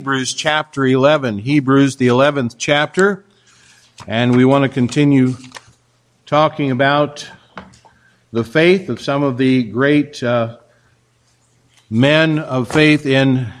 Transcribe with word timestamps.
Hebrews 0.00 0.32
chapter 0.32 0.86
11, 0.86 1.40
Hebrews 1.40 1.96
the 1.96 2.06
11th 2.06 2.54
chapter. 2.56 3.22
And 4.06 4.34
we 4.34 4.46
want 4.46 4.62
to 4.62 4.70
continue 4.70 5.34
talking 6.24 6.70
about 6.70 7.28
the 8.32 8.42
faith 8.42 8.88
of 8.88 8.98
some 9.02 9.22
of 9.22 9.36
the 9.36 9.62
great 9.64 10.22
uh, 10.22 10.56
men 11.90 12.38
of 12.38 12.70
faith 12.72 13.04
in, 13.04 13.52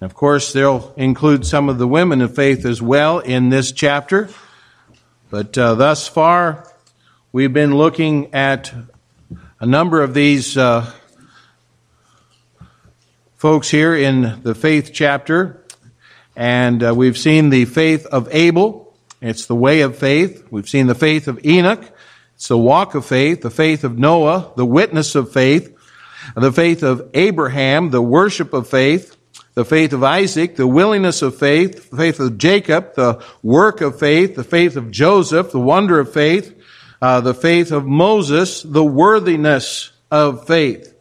of 0.00 0.12
course, 0.12 0.52
they'll 0.52 0.92
include 0.96 1.46
some 1.46 1.68
of 1.68 1.78
the 1.78 1.86
women 1.86 2.20
of 2.20 2.34
faith 2.34 2.66
as 2.66 2.82
well 2.82 3.20
in 3.20 3.50
this 3.50 3.70
chapter. 3.70 4.28
But 5.30 5.56
uh, 5.56 5.76
thus 5.76 6.08
far, 6.08 6.66
we've 7.30 7.52
been 7.52 7.76
looking 7.76 8.34
at 8.34 8.74
a 9.60 9.66
number 9.66 10.02
of 10.02 10.14
these 10.14 10.56
uh, 10.58 10.92
folks 13.36 13.68
here 13.70 13.94
in 13.94 14.40
the 14.42 14.56
faith 14.56 14.90
chapter. 14.92 15.56
And 16.40 16.82
uh, 16.82 16.94
we've 16.94 17.18
seen 17.18 17.50
the 17.50 17.66
faith 17.66 18.06
of 18.06 18.26
Abel. 18.32 18.94
It's 19.20 19.44
the 19.44 19.54
way 19.54 19.82
of 19.82 19.98
faith. 19.98 20.46
We've 20.50 20.66
seen 20.66 20.86
the 20.86 20.94
faith 20.94 21.28
of 21.28 21.44
Enoch. 21.44 21.82
It's 22.34 22.48
the 22.48 22.56
walk 22.56 22.94
of 22.94 23.04
faith, 23.04 23.42
the 23.42 23.50
faith 23.50 23.84
of 23.84 23.98
Noah, 23.98 24.50
the 24.56 24.64
witness 24.64 25.14
of 25.14 25.30
faith, 25.34 25.76
the 26.34 26.50
faith 26.50 26.82
of 26.82 27.10
Abraham, 27.12 27.90
the 27.90 28.00
worship 28.00 28.54
of 28.54 28.66
faith, 28.70 29.18
the 29.52 29.66
faith 29.66 29.92
of 29.92 30.02
Isaac, 30.02 30.56
the 30.56 30.66
willingness 30.66 31.20
of 31.20 31.36
faith, 31.38 31.90
the 31.90 31.96
faith 31.98 32.20
of 32.20 32.38
Jacob, 32.38 32.94
the 32.94 33.22
work 33.42 33.82
of 33.82 33.98
faith, 33.98 34.34
the 34.34 34.42
faith 34.44 34.76
of 34.78 34.90
Joseph, 34.90 35.50
the 35.52 35.60
wonder 35.60 36.00
of 36.00 36.10
faith, 36.10 36.56
uh, 37.02 37.20
the 37.20 37.34
faith 37.34 37.70
of 37.70 37.84
Moses, 37.84 38.62
the 38.62 38.82
worthiness 38.82 39.92
of 40.10 40.46
faith. 40.46 40.94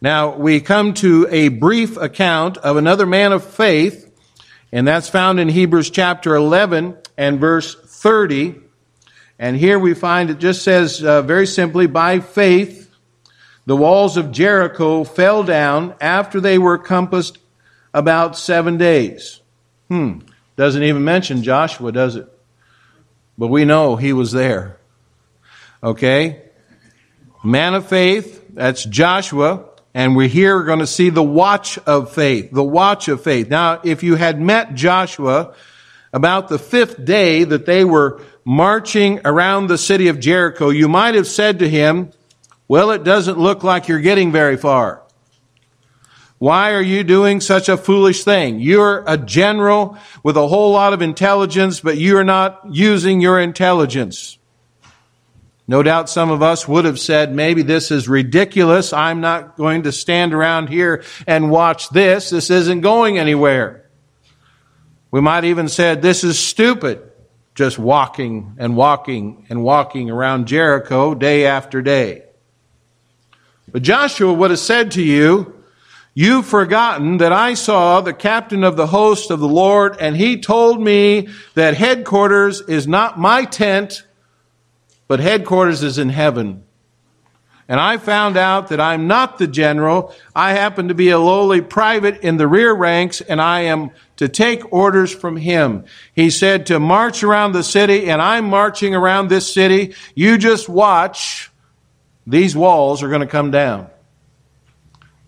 Now 0.00 0.36
we 0.36 0.60
come 0.60 0.94
to 0.94 1.26
a 1.28 1.48
brief 1.48 1.96
account 1.96 2.56
of 2.58 2.76
another 2.76 3.04
man 3.04 3.32
of 3.32 3.42
faith 3.44 4.06
and 4.72 4.86
that's 4.86 5.08
found 5.08 5.40
in 5.40 5.48
Hebrews 5.48 5.90
chapter 5.90 6.34
11 6.34 6.96
and 7.16 7.40
verse 7.40 7.74
30. 7.74 8.54
And 9.38 9.56
here 9.56 9.78
we 9.78 9.94
find 9.94 10.30
it 10.30 10.38
just 10.38 10.62
says 10.62 11.02
uh, 11.02 11.22
very 11.22 11.46
simply, 11.46 11.86
by 11.86 12.20
faith, 12.20 12.90
the 13.66 13.76
walls 13.76 14.16
of 14.16 14.30
Jericho 14.32 15.04
fell 15.04 15.42
down 15.42 15.94
after 16.00 16.40
they 16.40 16.58
were 16.58 16.78
compassed 16.78 17.38
about 17.92 18.36
seven 18.38 18.76
days. 18.76 19.40
Hmm. 19.88 20.20
Doesn't 20.56 20.82
even 20.82 21.02
mention 21.04 21.42
Joshua, 21.42 21.90
does 21.90 22.16
it? 22.16 22.28
But 23.36 23.48
we 23.48 23.64
know 23.64 23.96
he 23.96 24.12
was 24.12 24.30
there. 24.32 24.78
Okay? 25.82 26.42
Man 27.42 27.74
of 27.74 27.88
faith, 27.88 28.44
that's 28.50 28.84
Joshua. 28.84 29.64
And 29.92 30.14
we're 30.14 30.28
here 30.28 30.62
going 30.62 30.78
to 30.78 30.86
see 30.86 31.10
the 31.10 31.22
watch 31.22 31.76
of 31.78 32.12
faith, 32.12 32.52
the 32.52 32.62
watch 32.62 33.08
of 33.08 33.22
faith. 33.24 33.50
Now, 33.50 33.80
if 33.82 34.02
you 34.04 34.14
had 34.14 34.40
met 34.40 34.74
Joshua 34.74 35.52
about 36.12 36.48
the 36.48 36.58
fifth 36.60 37.04
day 37.04 37.42
that 37.44 37.66
they 37.66 37.84
were 37.84 38.20
marching 38.44 39.20
around 39.24 39.66
the 39.66 39.78
city 39.78 40.06
of 40.08 40.20
Jericho, 40.20 40.68
you 40.70 40.88
might 40.88 41.16
have 41.16 41.26
said 41.26 41.58
to 41.58 41.68
him, 41.68 42.10
well, 42.68 42.92
it 42.92 43.02
doesn't 43.02 43.36
look 43.38 43.64
like 43.64 43.88
you're 43.88 43.98
getting 44.00 44.30
very 44.30 44.56
far. 44.56 45.02
Why 46.38 46.72
are 46.72 46.80
you 46.80 47.02
doing 47.02 47.40
such 47.40 47.68
a 47.68 47.76
foolish 47.76 48.22
thing? 48.24 48.60
You're 48.60 49.04
a 49.08 49.18
general 49.18 49.98
with 50.22 50.36
a 50.36 50.46
whole 50.46 50.72
lot 50.72 50.92
of 50.92 51.02
intelligence, 51.02 51.80
but 51.80 51.98
you're 51.98 52.24
not 52.24 52.60
using 52.70 53.20
your 53.20 53.40
intelligence. 53.40 54.38
No 55.70 55.84
doubt 55.84 56.08
some 56.10 56.32
of 56.32 56.42
us 56.42 56.66
would 56.66 56.84
have 56.84 56.98
said, 56.98 57.32
maybe 57.32 57.62
this 57.62 57.92
is 57.92 58.08
ridiculous. 58.08 58.92
I'm 58.92 59.20
not 59.20 59.56
going 59.56 59.84
to 59.84 59.92
stand 59.92 60.34
around 60.34 60.68
here 60.68 61.04
and 61.28 61.48
watch 61.48 61.90
this. 61.90 62.30
This 62.30 62.50
isn't 62.50 62.80
going 62.80 63.18
anywhere. 63.18 63.88
We 65.12 65.20
might 65.20 65.44
even 65.44 65.68
said, 65.68 66.02
this 66.02 66.24
is 66.24 66.40
stupid. 66.40 67.00
Just 67.54 67.78
walking 67.78 68.56
and 68.58 68.76
walking 68.76 69.46
and 69.48 69.62
walking 69.62 70.10
around 70.10 70.48
Jericho 70.48 71.14
day 71.14 71.46
after 71.46 71.80
day. 71.80 72.24
But 73.70 73.82
Joshua 73.82 74.32
would 74.32 74.50
have 74.50 74.58
said 74.58 74.90
to 74.92 75.02
you, 75.04 75.54
You've 76.14 76.46
forgotten 76.46 77.18
that 77.18 77.32
I 77.32 77.54
saw 77.54 78.00
the 78.00 78.12
captain 78.12 78.64
of 78.64 78.74
the 78.74 78.88
host 78.88 79.30
of 79.30 79.38
the 79.38 79.46
Lord, 79.48 79.96
and 80.00 80.16
he 80.16 80.40
told 80.40 80.80
me 80.82 81.28
that 81.54 81.76
headquarters 81.76 82.60
is 82.60 82.88
not 82.88 83.18
my 83.20 83.44
tent, 83.44 84.02
but 85.10 85.18
headquarters 85.18 85.82
is 85.82 85.98
in 85.98 86.08
heaven. 86.08 86.62
And 87.66 87.80
I 87.80 87.96
found 87.98 88.36
out 88.36 88.68
that 88.68 88.80
I'm 88.80 89.08
not 89.08 89.38
the 89.38 89.48
general. 89.48 90.14
I 90.36 90.52
happen 90.52 90.86
to 90.86 90.94
be 90.94 91.08
a 91.10 91.18
lowly 91.18 91.60
private 91.62 92.20
in 92.22 92.36
the 92.36 92.46
rear 92.46 92.72
ranks, 92.72 93.20
and 93.20 93.40
I 93.42 93.62
am 93.62 93.90
to 94.18 94.28
take 94.28 94.72
orders 94.72 95.12
from 95.12 95.36
him. 95.36 95.84
He 96.14 96.30
said 96.30 96.66
to 96.66 96.78
march 96.78 97.24
around 97.24 97.52
the 97.54 97.64
city, 97.64 98.08
and 98.08 98.22
I'm 98.22 98.44
marching 98.44 98.94
around 98.94 99.30
this 99.30 99.52
city. 99.52 99.96
You 100.14 100.38
just 100.38 100.68
watch. 100.68 101.50
These 102.24 102.54
walls 102.54 103.02
are 103.02 103.08
going 103.08 103.20
to 103.22 103.26
come 103.26 103.50
down. 103.50 103.88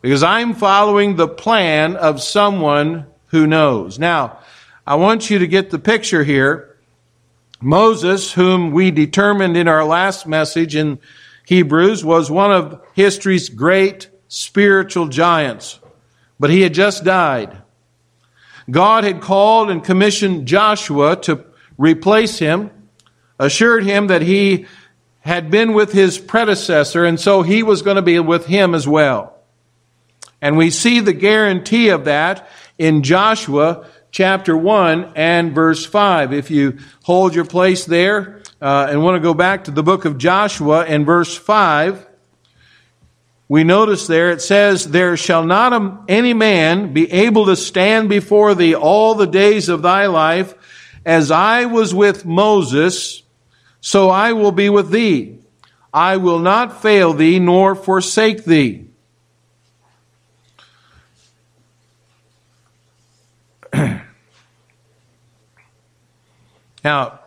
Because 0.00 0.22
I'm 0.22 0.54
following 0.54 1.16
the 1.16 1.26
plan 1.26 1.96
of 1.96 2.22
someone 2.22 3.06
who 3.28 3.48
knows. 3.48 3.98
Now, 3.98 4.38
I 4.86 4.94
want 4.94 5.28
you 5.28 5.40
to 5.40 5.48
get 5.48 5.70
the 5.70 5.78
picture 5.80 6.22
here. 6.22 6.68
Moses, 7.62 8.32
whom 8.32 8.72
we 8.72 8.90
determined 8.90 9.56
in 9.56 9.68
our 9.68 9.84
last 9.84 10.26
message 10.26 10.74
in 10.74 10.98
Hebrews, 11.46 12.04
was 12.04 12.28
one 12.30 12.50
of 12.50 12.82
history's 12.94 13.48
great 13.48 14.10
spiritual 14.26 15.06
giants, 15.08 15.78
but 16.40 16.50
he 16.50 16.62
had 16.62 16.74
just 16.74 17.04
died. 17.04 17.58
God 18.70 19.04
had 19.04 19.20
called 19.20 19.70
and 19.70 19.82
commissioned 19.84 20.46
Joshua 20.48 21.14
to 21.22 21.44
replace 21.78 22.38
him, 22.40 22.70
assured 23.38 23.84
him 23.84 24.08
that 24.08 24.22
he 24.22 24.66
had 25.20 25.48
been 25.50 25.72
with 25.72 25.92
his 25.92 26.18
predecessor, 26.18 27.04
and 27.04 27.20
so 27.20 27.42
he 27.42 27.62
was 27.62 27.82
going 27.82 27.94
to 27.96 28.02
be 28.02 28.18
with 28.18 28.46
him 28.46 28.74
as 28.74 28.88
well. 28.88 29.38
And 30.40 30.56
we 30.56 30.70
see 30.70 30.98
the 30.98 31.12
guarantee 31.12 31.90
of 31.90 32.06
that 32.06 32.48
in 32.76 33.04
Joshua 33.04 33.86
chapter 34.12 34.54
1 34.56 35.12
and 35.16 35.54
verse 35.54 35.84
5. 35.84 36.32
If 36.32 36.50
you 36.50 36.78
hold 37.02 37.34
your 37.34 37.46
place 37.46 37.86
there 37.86 38.42
uh, 38.60 38.86
and 38.90 39.02
want 39.02 39.16
to 39.16 39.20
go 39.20 39.34
back 39.34 39.64
to 39.64 39.70
the 39.70 39.82
book 39.82 40.04
of 40.04 40.18
Joshua 40.18 40.84
and 40.84 41.04
verse 41.04 41.36
5, 41.36 42.06
we 43.48 43.64
notice 43.64 44.06
there 44.06 44.30
it 44.30 44.40
says, 44.42 44.90
There 44.90 45.16
shall 45.16 45.44
not 45.44 46.04
any 46.08 46.34
man 46.34 46.92
be 46.92 47.10
able 47.10 47.46
to 47.46 47.56
stand 47.56 48.08
before 48.08 48.54
thee 48.54 48.74
all 48.74 49.14
the 49.14 49.26
days 49.26 49.68
of 49.68 49.82
thy 49.82 50.06
life. 50.06 50.54
As 51.04 51.30
I 51.30 51.64
was 51.64 51.92
with 51.92 52.24
Moses, 52.24 53.22
so 53.80 54.08
I 54.08 54.34
will 54.34 54.52
be 54.52 54.68
with 54.70 54.90
thee. 54.92 55.38
I 55.92 56.16
will 56.18 56.38
not 56.38 56.80
fail 56.80 57.12
thee 57.12 57.38
nor 57.40 57.74
forsake 57.74 58.44
thee. 58.44 58.86
Now, 66.84 67.20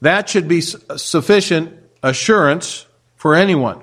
that 0.00 0.28
should 0.28 0.48
be 0.48 0.60
sufficient 0.60 1.72
assurance 2.02 2.86
for 3.16 3.34
anyone. 3.34 3.80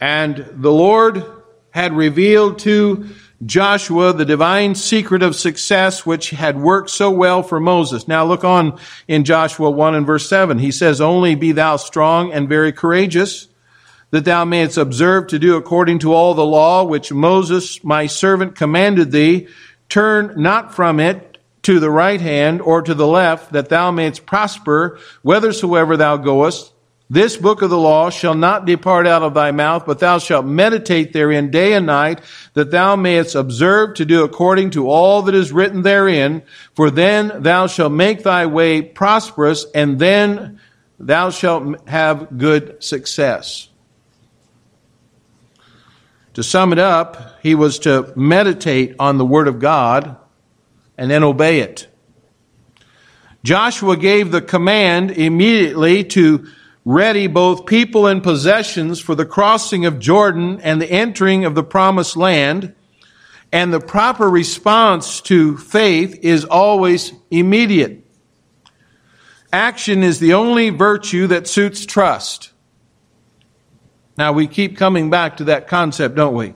And 0.00 0.46
the 0.52 0.72
Lord 0.72 1.24
had 1.70 1.92
revealed 1.92 2.58
to 2.60 3.08
Joshua 3.44 4.12
the 4.12 4.24
divine 4.24 4.74
secret 4.74 5.22
of 5.22 5.36
success 5.36 6.04
which 6.04 6.30
had 6.30 6.58
worked 6.60 6.90
so 6.90 7.10
well 7.10 7.42
for 7.42 7.60
Moses. 7.60 8.08
Now 8.08 8.24
look 8.24 8.42
on 8.44 8.78
in 9.06 9.24
Joshua 9.24 9.70
1 9.70 9.94
and 9.94 10.06
verse 10.06 10.28
7. 10.28 10.58
He 10.58 10.72
says, 10.72 11.00
Only 11.00 11.34
be 11.36 11.52
thou 11.52 11.76
strong 11.76 12.32
and 12.32 12.48
very 12.48 12.72
courageous, 12.72 13.48
that 14.10 14.24
thou 14.24 14.44
mayest 14.44 14.78
observe 14.78 15.28
to 15.28 15.38
do 15.38 15.56
according 15.56 16.00
to 16.00 16.12
all 16.12 16.34
the 16.34 16.44
law 16.44 16.82
which 16.82 17.12
Moses, 17.12 17.82
my 17.84 18.06
servant, 18.06 18.56
commanded 18.56 19.12
thee. 19.12 19.46
Turn 19.88 20.34
not 20.36 20.74
from 20.74 20.98
it, 20.98 21.29
to 21.62 21.78
the 21.80 21.90
right 21.90 22.20
hand 22.20 22.62
or 22.62 22.82
to 22.82 22.94
the 22.94 23.06
left, 23.06 23.52
that 23.52 23.68
thou 23.68 23.90
mayest 23.90 24.26
prosper 24.26 24.98
whithersoever 25.22 25.96
thou 25.96 26.16
goest. 26.16 26.72
This 27.12 27.36
book 27.36 27.62
of 27.62 27.70
the 27.70 27.78
law 27.78 28.08
shall 28.10 28.34
not 28.36 28.66
depart 28.66 29.04
out 29.06 29.22
of 29.24 29.34
thy 29.34 29.50
mouth, 29.50 29.84
but 29.84 29.98
thou 29.98 30.18
shalt 30.18 30.46
meditate 30.46 31.12
therein 31.12 31.50
day 31.50 31.72
and 31.72 31.84
night, 31.84 32.20
that 32.54 32.70
thou 32.70 32.94
mayest 32.94 33.34
observe 33.34 33.96
to 33.96 34.04
do 34.04 34.22
according 34.22 34.70
to 34.70 34.88
all 34.88 35.22
that 35.22 35.34
is 35.34 35.50
written 35.52 35.82
therein. 35.82 36.42
For 36.76 36.88
then 36.88 37.32
thou 37.42 37.66
shalt 37.66 37.90
make 37.92 38.22
thy 38.22 38.46
way 38.46 38.80
prosperous, 38.82 39.66
and 39.74 39.98
then 39.98 40.60
thou 41.00 41.30
shalt 41.30 41.88
have 41.88 42.38
good 42.38 42.82
success. 42.82 43.66
To 46.34 46.44
sum 46.44 46.72
it 46.72 46.78
up, 46.78 47.40
he 47.42 47.56
was 47.56 47.80
to 47.80 48.12
meditate 48.14 48.94
on 49.00 49.18
the 49.18 49.26
Word 49.26 49.48
of 49.48 49.58
God 49.58 50.16
and 51.00 51.10
then 51.10 51.24
obey 51.24 51.60
it. 51.60 51.88
Joshua 53.42 53.96
gave 53.96 54.30
the 54.30 54.42
command 54.42 55.10
immediately 55.12 56.04
to 56.04 56.46
ready 56.84 57.26
both 57.26 57.64
people 57.64 58.06
and 58.06 58.22
possessions 58.22 59.00
for 59.00 59.14
the 59.14 59.24
crossing 59.24 59.86
of 59.86 59.98
Jordan 59.98 60.60
and 60.60 60.80
the 60.80 60.90
entering 60.90 61.46
of 61.46 61.54
the 61.54 61.64
promised 61.64 62.18
land. 62.18 62.74
And 63.50 63.72
the 63.72 63.80
proper 63.80 64.28
response 64.28 65.22
to 65.22 65.56
faith 65.56 66.18
is 66.20 66.44
always 66.44 67.14
immediate. 67.30 68.06
Action 69.54 70.02
is 70.02 70.20
the 70.20 70.34
only 70.34 70.68
virtue 70.68 71.26
that 71.28 71.48
suits 71.48 71.86
trust. 71.86 72.52
Now, 74.18 74.32
we 74.34 74.46
keep 74.46 74.76
coming 74.76 75.08
back 75.08 75.38
to 75.38 75.44
that 75.44 75.66
concept, 75.66 76.14
don't 76.14 76.34
we? 76.34 76.54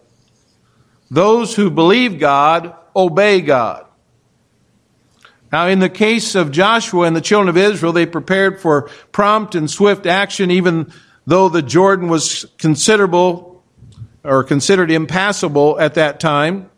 Those 1.11 1.57
who 1.57 1.71
believe 1.71 2.19
God 2.19 2.75
obey 2.95 3.41
God. 3.41 3.87
Now, 5.55 5.69
in 5.69 5.79
the 5.79 5.89
case 5.89 6.35
of 6.35 6.51
Joshua 6.51 7.07
and 7.07 7.15
the 7.15 7.21
children 7.21 7.49
of 7.49 7.57
Israel, 7.57 7.93
they 7.93 8.07
prepared 8.07 8.61
for 8.61 8.89
prompt 9.13 9.55
and 9.55 9.71
swift 9.71 10.05
action, 10.05 10.51
even 10.51 10.93
though 11.29 11.49
the 11.49 11.63
Jordan 11.63 12.09
was 12.09 12.45
considerable 12.59 13.63
or 14.25 14.43
considered 14.43 14.91
impassable 14.91 15.79
at 15.79 15.95
that 15.95 16.19
time. 16.19 16.69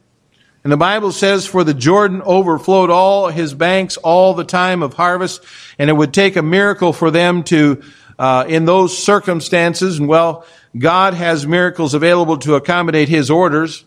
And 0.63 0.71
the 0.71 0.77
Bible 0.77 1.11
says, 1.11 1.47
For 1.47 1.65
the 1.65 1.73
Jordan 1.73 2.21
overflowed 2.21 2.91
all 2.91 3.29
his 3.29 3.55
banks 3.55 3.97
all 3.97 4.35
the 4.35 4.45
time 4.45 4.83
of 4.83 4.93
harvest, 4.93 5.43
and 5.79 5.89
it 5.89 5.95
would 5.95 6.13
take 6.13 6.37
a 6.37 6.43
miracle 6.43 6.93
for 6.93 7.11
them 7.11 7.45
to, 7.45 7.83
uh, 8.19 8.45
in 8.47 8.67
those 8.67 9.03
circumstances, 9.03 9.99
and 9.99 10.07
well, 10.07 10.45
God 10.79 11.15
has 11.15 11.47
miracles 11.47 11.95
available 11.95 12.37
to 12.41 12.57
accommodate 12.57 13.09
his 13.09 13.31
orders. 13.31 13.87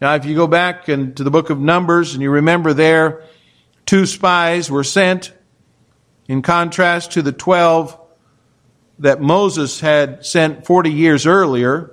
Now, 0.00 0.14
if 0.14 0.24
you 0.24 0.34
go 0.34 0.46
back 0.46 0.88
and 0.88 1.14
to 1.18 1.24
the 1.24 1.30
book 1.30 1.50
of 1.50 1.60
Numbers 1.60 2.14
and 2.14 2.22
you 2.22 2.30
remember 2.30 2.72
there, 2.72 3.22
two 3.86 4.06
spies 4.06 4.70
were 4.70 4.84
sent, 4.84 5.32
in 6.26 6.40
contrast 6.42 7.12
to 7.12 7.22
the 7.22 7.32
12 7.32 7.98
that 9.00 9.20
Moses 9.20 9.80
had 9.80 10.24
sent 10.24 10.64
40 10.64 10.90
years 10.90 11.26
earlier. 11.26 11.90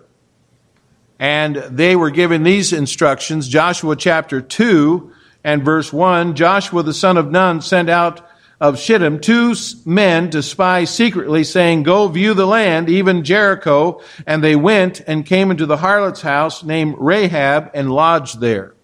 And 1.20 1.58
they 1.58 1.96
were 1.98 2.10
given 2.12 2.44
these 2.44 2.72
instructions 2.74 3.46
Joshua 3.48 3.96
chapter 3.98 4.40
2 4.40 5.12
and 5.44 5.66
verse 5.66 5.92
1 5.92 6.36
Joshua 6.36 6.82
the 6.84 6.94
son 6.94 7.18
of 7.18 7.30
Nun 7.30 7.62
sent 7.62 7.90
out 7.90 8.28
of 8.60 8.80
Shittim 8.80 9.20
two 9.20 9.54
men 9.86 10.30
to 10.30 10.42
spy 10.44 10.84
secretly, 10.86 11.44
saying, 11.44 11.82
Go 11.84 12.08
view 12.08 12.34
the 12.36 12.46
land, 12.48 12.90
even 12.90 13.24
Jericho. 13.26 14.00
And 14.28 14.42
they 14.44 14.56
went 14.56 15.02
and 15.02 15.26
came 15.26 15.50
into 15.52 15.66
the 15.66 15.78
harlot's 15.78 16.22
house 16.22 16.64
named 16.64 16.96
Rahab 17.00 17.72
and 17.74 17.92
lodged 17.92 18.40
there. 18.40 18.76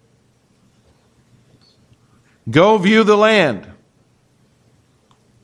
Go 2.50 2.78
view 2.78 3.04
the 3.04 3.16
land. 3.16 3.66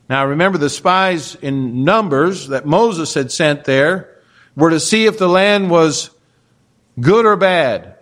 Now 0.09 0.25
remember, 0.25 0.57
the 0.57 0.69
spies 0.69 1.35
in 1.41 1.83
Numbers 1.83 2.47
that 2.49 2.65
Moses 2.65 3.13
had 3.13 3.31
sent 3.31 3.63
there 3.65 4.09
were 4.55 4.69
to 4.69 4.79
see 4.79 5.05
if 5.05 5.17
the 5.17 5.27
land 5.27 5.69
was 5.69 6.09
good 6.99 7.25
or 7.25 7.35
bad, 7.35 7.95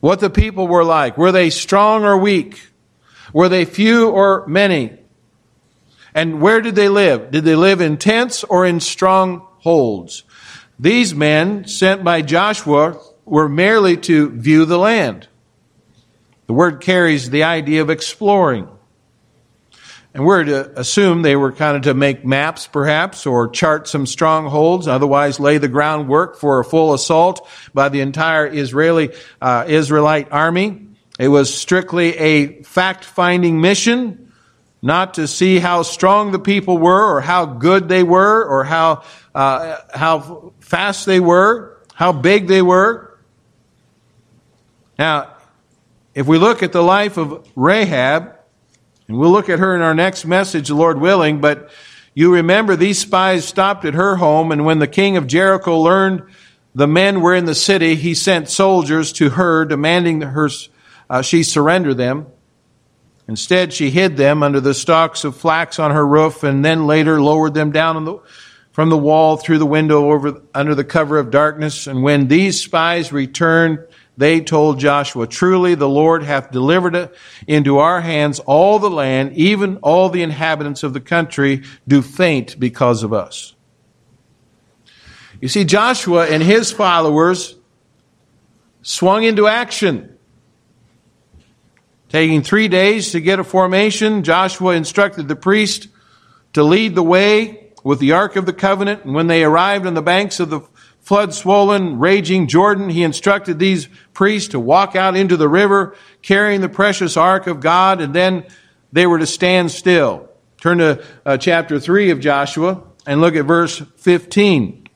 what 0.00 0.20
the 0.20 0.30
people 0.30 0.66
were 0.66 0.84
like. 0.84 1.16
Were 1.16 1.32
they 1.32 1.50
strong 1.50 2.04
or 2.04 2.16
weak? 2.16 2.60
Were 3.32 3.48
they 3.48 3.64
few 3.64 4.08
or 4.10 4.46
many? 4.46 4.96
And 6.14 6.40
where 6.40 6.60
did 6.60 6.74
they 6.74 6.88
live? 6.88 7.30
Did 7.30 7.44
they 7.44 7.54
live 7.56 7.80
in 7.80 7.98
tents 7.98 8.42
or 8.44 8.64
in 8.66 8.80
strongholds? 8.80 10.24
These 10.78 11.14
men 11.14 11.66
sent 11.66 12.02
by 12.02 12.22
Joshua 12.22 12.98
were 13.24 13.48
merely 13.48 13.96
to 13.98 14.30
view 14.30 14.64
the 14.64 14.78
land. 14.78 15.28
The 16.48 16.54
word 16.54 16.80
carries 16.80 17.28
the 17.28 17.42
idea 17.44 17.82
of 17.82 17.90
exploring. 17.90 18.68
And 20.14 20.24
we're 20.24 20.44
to 20.44 20.80
assume 20.80 21.20
they 21.20 21.36
were 21.36 21.52
kind 21.52 21.76
of 21.76 21.82
to 21.82 21.92
make 21.94 22.24
maps, 22.24 22.66
perhaps, 22.66 23.26
or 23.26 23.48
chart 23.48 23.86
some 23.86 24.06
strongholds, 24.06 24.88
otherwise 24.88 25.38
lay 25.38 25.58
the 25.58 25.68
groundwork 25.68 26.38
for 26.38 26.58
a 26.58 26.64
full 26.64 26.94
assault 26.94 27.46
by 27.74 27.90
the 27.90 28.00
entire 28.00 28.46
Israeli, 28.46 29.10
uh, 29.42 29.66
Israelite 29.68 30.32
army. 30.32 30.86
It 31.18 31.28
was 31.28 31.54
strictly 31.54 32.16
a 32.16 32.62
fact 32.62 33.04
finding 33.04 33.60
mission, 33.60 34.32
not 34.80 35.14
to 35.14 35.28
see 35.28 35.58
how 35.58 35.82
strong 35.82 36.32
the 36.32 36.38
people 36.38 36.78
were, 36.78 37.14
or 37.14 37.20
how 37.20 37.44
good 37.44 37.88
they 37.90 38.02
were, 38.02 38.42
or 38.42 38.64
how, 38.64 39.02
uh, 39.34 39.76
how 39.92 40.54
fast 40.60 41.04
they 41.04 41.20
were, 41.20 41.76
how 41.94 42.12
big 42.12 42.46
they 42.48 42.62
were. 42.62 43.18
Now, 44.98 45.34
if 46.18 46.26
we 46.26 46.36
look 46.36 46.64
at 46.64 46.72
the 46.72 46.82
life 46.82 47.16
of 47.16 47.46
Rahab, 47.54 48.34
and 49.06 49.16
we'll 49.18 49.30
look 49.30 49.48
at 49.48 49.60
her 49.60 49.76
in 49.76 49.82
our 49.82 49.94
next 49.94 50.24
message, 50.24 50.68
Lord 50.68 51.00
willing, 51.00 51.40
but 51.40 51.70
you 52.12 52.34
remember 52.34 52.74
these 52.74 52.98
spies 52.98 53.46
stopped 53.46 53.84
at 53.84 53.94
her 53.94 54.16
home, 54.16 54.50
and 54.50 54.64
when 54.64 54.80
the 54.80 54.88
king 54.88 55.16
of 55.16 55.28
Jericho 55.28 55.78
learned 55.78 56.22
the 56.74 56.88
men 56.88 57.20
were 57.20 57.36
in 57.36 57.44
the 57.44 57.54
city, 57.54 57.94
he 57.94 58.14
sent 58.16 58.48
soldiers 58.50 59.12
to 59.12 59.30
her, 59.30 59.64
demanding 59.64 60.18
that 60.18 60.30
her, 60.30 60.48
uh, 61.08 61.22
she 61.22 61.44
surrender 61.44 61.94
them. 61.94 62.26
Instead, 63.28 63.72
she 63.72 63.90
hid 63.90 64.16
them 64.16 64.42
under 64.42 64.58
the 64.60 64.74
stalks 64.74 65.22
of 65.22 65.36
flax 65.36 65.78
on 65.78 65.92
her 65.92 66.04
roof, 66.04 66.42
and 66.42 66.64
then 66.64 66.88
later 66.88 67.22
lowered 67.22 67.54
them 67.54 67.70
down 67.70 68.04
the, 68.04 68.18
from 68.72 68.90
the 68.90 68.98
wall 68.98 69.36
through 69.36 69.58
the 69.58 69.64
window 69.66 70.10
over, 70.10 70.42
under 70.52 70.74
the 70.74 70.82
cover 70.82 71.16
of 71.16 71.30
darkness. 71.30 71.86
And 71.86 72.02
when 72.02 72.26
these 72.26 72.60
spies 72.60 73.12
returned 73.12 73.78
they 74.18 74.40
told 74.40 74.80
Joshua, 74.80 75.28
Truly 75.28 75.76
the 75.76 75.88
Lord 75.88 76.24
hath 76.24 76.50
delivered 76.50 77.10
into 77.46 77.78
our 77.78 78.00
hands 78.00 78.40
all 78.40 78.80
the 78.80 78.90
land, 78.90 79.34
even 79.36 79.76
all 79.76 80.08
the 80.10 80.22
inhabitants 80.22 80.82
of 80.82 80.92
the 80.92 81.00
country 81.00 81.62
do 81.86 82.02
faint 82.02 82.58
because 82.58 83.04
of 83.04 83.12
us. 83.12 83.54
You 85.40 85.46
see, 85.46 85.64
Joshua 85.64 86.26
and 86.26 86.42
his 86.42 86.72
followers 86.72 87.54
swung 88.82 89.22
into 89.22 89.46
action. 89.46 90.16
Taking 92.08 92.42
three 92.42 92.66
days 92.66 93.12
to 93.12 93.20
get 93.20 93.38
a 93.38 93.44
formation, 93.44 94.24
Joshua 94.24 94.74
instructed 94.74 95.28
the 95.28 95.36
priest 95.36 95.86
to 96.54 96.64
lead 96.64 96.96
the 96.96 97.04
way 97.04 97.70
with 97.84 98.00
the 98.00 98.12
Ark 98.12 98.34
of 98.34 98.46
the 98.46 98.52
Covenant. 98.52 99.04
And 99.04 99.14
when 99.14 99.28
they 99.28 99.44
arrived 99.44 99.86
on 99.86 99.94
the 99.94 100.02
banks 100.02 100.40
of 100.40 100.50
the 100.50 100.62
flood 101.08 101.32
swollen, 101.32 101.98
raging 101.98 102.46
Jordan, 102.46 102.90
he 102.90 103.02
instructed 103.02 103.58
these 103.58 103.88
priests 104.12 104.50
to 104.50 104.60
walk 104.60 104.94
out 104.94 105.16
into 105.16 105.38
the 105.38 105.48
river 105.48 105.96
carrying 106.20 106.60
the 106.60 106.68
precious 106.68 107.16
ark 107.16 107.46
of 107.46 107.60
God, 107.60 108.02
and 108.02 108.14
then 108.14 108.44
they 108.92 109.06
were 109.06 109.18
to 109.18 109.24
stand 109.26 109.70
still. 109.70 110.28
Turn 110.60 110.76
to 110.78 111.02
uh, 111.24 111.38
chapter 111.38 111.80
3 111.80 112.10
of 112.10 112.20
Joshua 112.20 112.82
and 113.06 113.22
look 113.22 113.36
at 113.36 113.46
verse 113.46 113.80
15. 113.96 114.86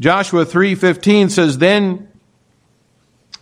Joshua 0.00 0.44
3:15 0.44 1.30
says 1.30 1.58
then 1.58 2.08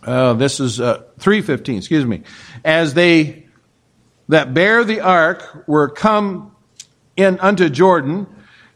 uh, 0.03 0.33
this 0.33 0.59
is 0.59 0.79
uh, 0.79 1.01
3:15 1.19 1.77
excuse 1.77 2.05
me 2.05 2.21
as 2.65 2.93
they 2.93 3.47
that 4.27 4.53
bear 4.53 4.83
the 4.83 4.99
ark 4.99 5.63
were 5.67 5.89
come 5.89 6.53
in 7.15 7.39
unto 7.39 7.69
Jordan 7.69 8.27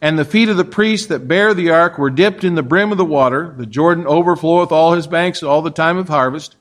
and 0.06 0.20
the 0.20 0.24
feet 0.26 0.50
of 0.50 0.58
the 0.58 0.64
priests 0.64 1.08
that 1.08 1.28
bare 1.28 1.56
the 1.56 1.72
ark 1.72 1.98
were 1.98 2.12
dipped 2.12 2.44
in 2.44 2.54
the 2.54 2.62
brim 2.62 2.92
of 2.92 2.98
the 3.00 3.04
water. 3.04 3.56
The 3.58 3.66
Jordan 3.66 4.04
overfloweth 4.06 4.72
all 4.72 4.94
his 4.94 5.08
banks 5.08 5.42
all 5.42 5.64
the 5.64 5.72
time 5.72 5.98
of 5.98 6.08
harvest. 6.10 6.56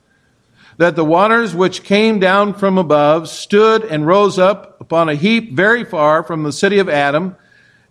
That 0.79 0.97
the 0.97 1.05
waters 1.05 1.55
which 1.55 1.83
came 1.83 2.19
down 2.19 2.55
from 2.55 2.79
above 2.79 3.29
stood 3.29 3.85
and 3.85 4.07
rose 4.07 4.39
up 4.39 4.81
upon 4.81 5.11
a 5.11 5.15
heap 5.15 5.53
very 5.53 5.85
far 5.85 6.23
from 6.23 6.43
the 6.43 6.53
city 6.53 6.79
of 6.79 6.89
Adam, 6.89 7.37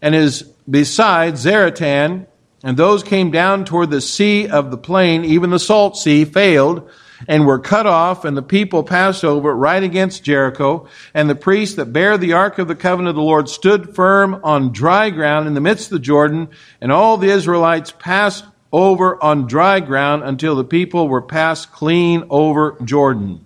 and 0.01 0.15
is 0.15 0.41
beside 0.67 1.35
Zaretan. 1.35 2.25
And 2.63 2.75
those 2.75 3.03
came 3.03 3.29
down 3.29 3.63
toward 3.63 3.91
the 3.91 4.01
sea 4.01 4.47
of 4.47 4.71
the 4.71 4.77
plain, 4.79 5.23
even 5.23 5.51
the 5.51 5.59
salt 5.59 5.97
sea 5.99 6.25
failed 6.25 6.89
and 7.27 7.45
were 7.45 7.59
cut 7.59 7.85
off, 7.85 8.25
and 8.25 8.35
the 8.35 8.41
people 8.43 8.83
passed 8.83 9.23
over 9.23 9.55
right 9.55 9.83
against 9.83 10.23
Jericho. 10.23 10.87
And 11.13 11.29
the 11.29 11.35
priests 11.35 11.75
that 11.75 11.93
bare 11.93 12.17
the 12.17 12.33
ark 12.33 12.59
of 12.59 12.67
the 12.67 12.75
covenant 12.75 13.09
of 13.11 13.15
the 13.15 13.21
Lord 13.21 13.49
stood 13.49 13.95
firm 13.95 14.39
on 14.43 14.71
dry 14.73 15.09
ground 15.09 15.47
in 15.47 15.53
the 15.53 15.61
midst 15.61 15.87
of 15.87 15.91
the 15.97 15.99
Jordan, 15.99 16.49
and 16.81 16.91
all 16.91 17.17
the 17.17 17.29
Israelites 17.29 17.93
passed 17.97 18.45
over 18.71 19.21
on 19.23 19.47
dry 19.47 19.79
ground 19.79 20.23
until 20.23 20.55
the 20.55 20.63
people 20.63 21.07
were 21.07 21.21
passed 21.21 21.71
clean 21.71 22.23
over 22.29 22.75
Jordan. 22.83 23.45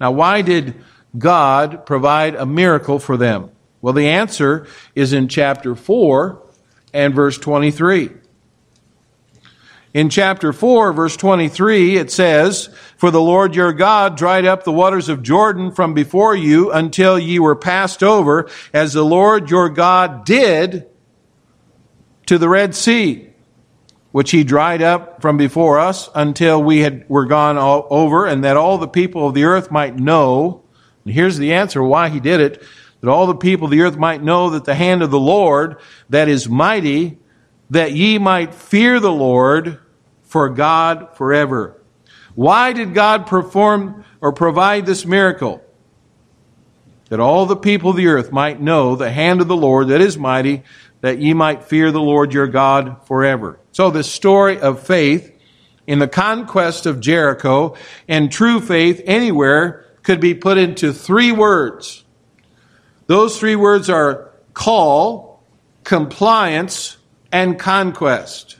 Now, 0.00 0.12
why 0.12 0.42
did 0.42 0.74
God 1.16 1.84
provide 1.86 2.36
a 2.36 2.46
miracle 2.46 2.98
for 3.00 3.16
them? 3.16 3.50
Well, 3.82 3.94
the 3.94 4.08
answer 4.08 4.66
is 4.94 5.12
in 5.12 5.28
chapter 5.28 5.74
4 5.74 6.40
and 6.94 7.14
verse 7.14 7.36
23. 7.36 8.10
In 9.98 10.10
chapter 10.10 10.52
4, 10.52 10.92
verse 10.92 11.16
23, 11.16 11.96
it 11.96 12.12
says, 12.12 12.68
For 12.96 13.10
the 13.10 13.20
Lord 13.20 13.56
your 13.56 13.72
God 13.72 14.16
dried 14.16 14.44
up 14.46 14.62
the 14.62 14.70
waters 14.70 15.08
of 15.08 15.24
Jordan 15.24 15.72
from 15.72 15.92
before 15.92 16.36
you 16.36 16.70
until 16.70 17.18
ye 17.18 17.40
were 17.40 17.56
passed 17.56 18.00
over, 18.04 18.48
as 18.72 18.92
the 18.92 19.04
Lord 19.04 19.50
your 19.50 19.68
God 19.68 20.24
did 20.24 20.86
to 22.26 22.38
the 22.38 22.48
Red 22.48 22.76
Sea, 22.76 23.30
which 24.12 24.30
he 24.30 24.44
dried 24.44 24.82
up 24.82 25.20
from 25.20 25.36
before 25.36 25.80
us 25.80 26.08
until 26.14 26.62
we 26.62 26.78
had, 26.78 27.04
were 27.08 27.26
gone 27.26 27.58
over, 27.58 28.24
and 28.24 28.44
that 28.44 28.56
all 28.56 28.78
the 28.78 28.86
people 28.86 29.26
of 29.26 29.34
the 29.34 29.42
earth 29.46 29.72
might 29.72 29.96
know. 29.96 30.62
And 31.04 31.12
here's 31.12 31.38
the 31.38 31.52
answer 31.54 31.82
why 31.82 32.08
he 32.08 32.20
did 32.20 32.38
it 32.40 32.62
that 33.00 33.10
all 33.10 33.26
the 33.26 33.34
people 33.34 33.64
of 33.64 33.72
the 33.72 33.80
earth 33.80 33.96
might 33.96 34.22
know 34.22 34.48
that 34.50 34.64
the 34.64 34.76
hand 34.76 35.02
of 35.02 35.10
the 35.10 35.18
Lord 35.18 35.74
that 36.08 36.28
is 36.28 36.48
mighty, 36.48 37.18
that 37.70 37.90
ye 37.96 38.18
might 38.18 38.54
fear 38.54 39.00
the 39.00 39.10
Lord 39.10 39.80
for 40.28 40.50
God 40.50 41.08
forever. 41.16 41.80
Why 42.34 42.72
did 42.72 42.94
God 42.94 43.26
perform 43.26 44.04
or 44.20 44.32
provide 44.32 44.86
this 44.86 45.04
miracle? 45.04 45.62
That 47.08 47.18
all 47.18 47.46
the 47.46 47.56
people 47.56 47.90
of 47.90 47.96
the 47.96 48.08
earth 48.08 48.30
might 48.30 48.60
know 48.60 48.94
the 48.94 49.10
hand 49.10 49.40
of 49.40 49.48
the 49.48 49.56
Lord 49.56 49.88
that 49.88 50.00
is 50.02 50.18
mighty, 50.18 50.62
that 51.00 51.18
ye 51.18 51.32
might 51.34 51.64
fear 51.64 51.90
the 51.90 52.00
Lord 52.00 52.32
your 52.34 52.46
God 52.46 52.96
forever. 53.06 53.58
So, 53.72 53.90
the 53.90 54.04
story 54.04 54.60
of 54.60 54.86
faith 54.86 55.32
in 55.86 56.00
the 56.00 56.08
conquest 56.08 56.84
of 56.84 57.00
Jericho 57.00 57.74
and 58.06 58.30
true 58.30 58.60
faith 58.60 59.00
anywhere 59.06 59.86
could 60.02 60.20
be 60.20 60.34
put 60.34 60.58
into 60.58 60.92
three 60.92 61.32
words. 61.32 62.04
Those 63.06 63.38
three 63.40 63.56
words 63.56 63.88
are 63.88 64.30
call, 64.52 65.42
compliance, 65.84 66.98
and 67.32 67.58
conquest. 67.58 68.57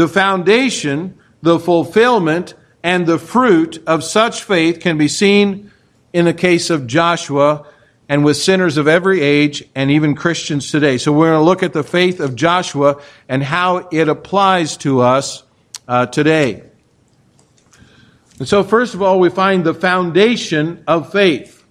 The 0.00 0.08
foundation, 0.08 1.18
the 1.42 1.58
fulfillment, 1.58 2.54
and 2.82 3.06
the 3.06 3.18
fruit 3.18 3.82
of 3.86 4.02
such 4.02 4.42
faith 4.44 4.80
can 4.80 4.96
be 4.96 5.08
seen 5.08 5.70
in 6.14 6.24
the 6.24 6.32
case 6.32 6.70
of 6.70 6.86
Joshua 6.86 7.66
and 8.08 8.24
with 8.24 8.38
sinners 8.38 8.78
of 8.78 8.88
every 8.88 9.20
age 9.20 9.62
and 9.74 9.90
even 9.90 10.14
Christians 10.14 10.70
today. 10.70 10.96
So 10.96 11.12
we're 11.12 11.28
going 11.32 11.40
to 11.40 11.44
look 11.44 11.62
at 11.62 11.74
the 11.74 11.82
faith 11.82 12.18
of 12.18 12.34
Joshua 12.34 12.96
and 13.28 13.42
how 13.42 13.88
it 13.92 14.08
applies 14.08 14.78
to 14.78 15.02
us 15.02 15.42
uh, 15.86 16.06
today. 16.06 16.62
And 18.38 18.48
so, 18.48 18.64
first 18.64 18.94
of 18.94 19.02
all, 19.02 19.20
we 19.20 19.28
find 19.28 19.64
the 19.64 19.74
foundation 19.74 20.82
of 20.86 21.12
faith. 21.12 21.62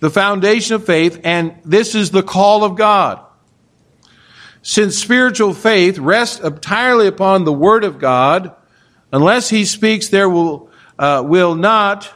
The 0.00 0.08
foundation 0.08 0.76
of 0.76 0.86
faith, 0.86 1.20
and 1.24 1.56
this 1.66 1.94
is 1.94 2.10
the 2.10 2.22
call 2.22 2.64
of 2.64 2.74
God. 2.74 3.20
Since 4.66 4.96
spiritual 4.96 5.52
faith 5.52 5.98
rests 5.98 6.40
entirely 6.40 7.06
upon 7.06 7.44
the 7.44 7.52
Word 7.52 7.84
of 7.84 7.98
God, 7.98 8.50
unless 9.12 9.50
He 9.50 9.66
speaks, 9.66 10.08
there 10.08 10.26
will, 10.28 10.70
uh, 10.98 11.22
will 11.24 11.54
not, 11.54 12.10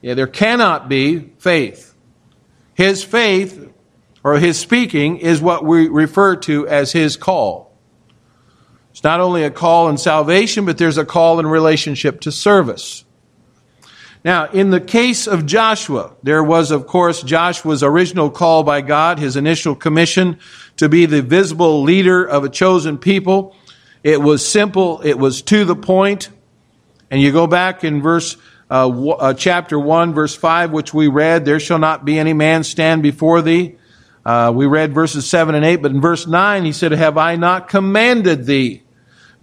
yeah, 0.00 0.14
there 0.14 0.26
cannot 0.26 0.88
be 0.88 1.32
faith. 1.38 1.94
His 2.72 3.04
faith, 3.04 3.70
or 4.24 4.38
His 4.38 4.58
speaking, 4.58 5.18
is 5.18 5.42
what 5.42 5.62
we 5.66 5.86
refer 5.88 6.34
to 6.36 6.66
as 6.66 6.92
His 6.92 7.14
call. 7.18 7.76
It's 8.92 9.04
not 9.04 9.20
only 9.20 9.42
a 9.44 9.50
call 9.50 9.90
in 9.90 9.98
salvation, 9.98 10.64
but 10.64 10.78
there's 10.78 10.96
a 10.96 11.04
call 11.04 11.40
in 11.40 11.46
relationship 11.46 12.22
to 12.22 12.32
service. 12.32 13.04
Now, 14.24 14.46
in 14.46 14.70
the 14.70 14.80
case 14.80 15.26
of 15.26 15.44
Joshua, 15.44 16.14
there 16.22 16.42
was, 16.42 16.70
of 16.70 16.86
course, 16.86 17.22
Joshua's 17.22 17.82
original 17.82 18.30
call 18.30 18.62
by 18.62 18.80
God, 18.80 19.18
his 19.18 19.36
initial 19.36 19.74
commission 19.74 20.38
to 20.76 20.88
be 20.88 21.06
the 21.06 21.22
visible 21.22 21.82
leader 21.82 22.24
of 22.24 22.44
a 22.44 22.48
chosen 22.48 22.98
people. 22.98 23.54
It 24.02 24.20
was 24.20 24.46
simple, 24.46 25.00
it 25.02 25.14
was 25.18 25.42
to 25.42 25.64
the 25.64 25.76
point. 25.76 26.30
And 27.10 27.20
you 27.20 27.32
go 27.32 27.46
back 27.46 27.84
in 27.84 28.02
verse 28.02 28.36
uh, 28.70 28.88
w- 28.88 29.12
uh, 29.12 29.34
chapter 29.34 29.78
1, 29.78 30.14
verse 30.14 30.34
5, 30.34 30.72
which 30.72 30.92
we 30.92 31.06
read, 31.08 31.44
There 31.44 31.60
shall 31.60 31.78
not 31.78 32.04
be 32.04 32.18
any 32.18 32.32
man 32.32 32.64
stand 32.64 33.02
before 33.02 33.40
thee. 33.42 33.76
Uh, 34.24 34.52
we 34.54 34.66
read 34.66 34.94
verses 34.94 35.28
7 35.28 35.54
and 35.54 35.64
8, 35.64 35.76
but 35.76 35.90
in 35.92 36.00
verse 36.00 36.26
9 36.26 36.64
he 36.64 36.72
said, 36.72 36.92
Have 36.92 37.18
I 37.18 37.36
not 37.36 37.68
commanded 37.68 38.46
thee? 38.46 38.82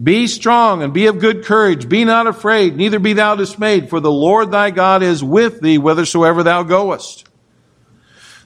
Be 0.03 0.25
strong 0.25 0.81
and 0.81 0.91
be 0.93 1.05
of 1.05 1.19
good 1.19 1.45
courage. 1.45 1.87
Be 1.87 2.03
not 2.03 2.25
afraid, 2.25 2.75
neither 2.75 2.97
be 2.99 3.13
thou 3.13 3.35
dismayed, 3.35 3.89
for 3.89 3.99
the 3.99 4.11
Lord 4.11 4.49
thy 4.51 4.71
God 4.71 5.03
is 5.03 5.23
with 5.23 5.61
thee 5.61 5.75
whithersoever 5.75 6.41
thou 6.43 6.63
goest. 6.63 7.27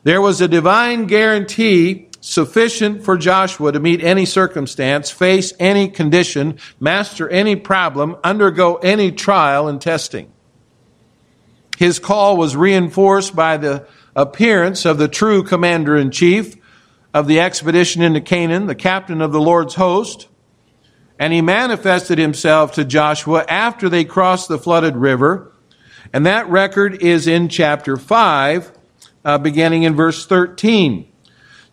There 0.04 0.22
was 0.22 0.40
a 0.42 0.48
divine 0.48 1.08
guarantee 1.08 2.05
sufficient 2.26 3.04
for 3.04 3.18
Joshua 3.18 3.72
to 3.72 3.80
meet 3.80 4.04
any 4.04 4.26
circumstance, 4.26 5.12
face 5.12 5.54
any 5.60 5.88
condition, 5.88 6.58
master 6.80 7.30
any 7.30 7.56
problem, 7.56 8.16
undergo 8.24 8.76
any 8.78 9.12
trial 9.12 9.68
and 9.68 9.80
testing. 9.80 10.32
His 11.78 12.00
call 12.00 12.36
was 12.36 12.56
reinforced 12.56 13.36
by 13.36 13.58
the 13.58 13.86
appearance 14.16 14.86
of 14.86 14.98
the 14.98 15.08
true 15.08 15.44
commander 15.44 15.96
in 15.96 16.10
chief 16.10 16.56
of 17.14 17.28
the 17.28 17.40
expedition 17.42 18.02
into 18.02 18.22
Canaan, 18.22 18.66
the 18.66 18.74
captain 18.76 19.22
of 19.22 19.32
the 19.32 19.42
Lord's 19.42 19.76
host. 19.76 20.28
And 21.20 21.32
he 21.32 21.42
manifested 21.44 22.18
himself 22.18 22.72
to 22.74 22.86
Joshua 22.86 23.46
after 23.48 23.88
they 23.88 24.04
crossed 24.04 24.48
the 24.48 24.58
flooded 24.58 24.96
river. 24.96 25.52
And 26.12 26.26
that 26.26 26.50
record 26.50 27.04
is 27.04 27.28
in 27.28 27.50
chapter 27.50 27.98
5, 27.98 28.72
uh, 29.24 29.38
beginning 29.38 29.84
in 29.84 29.96
verse 29.96 30.26
13 30.26 31.10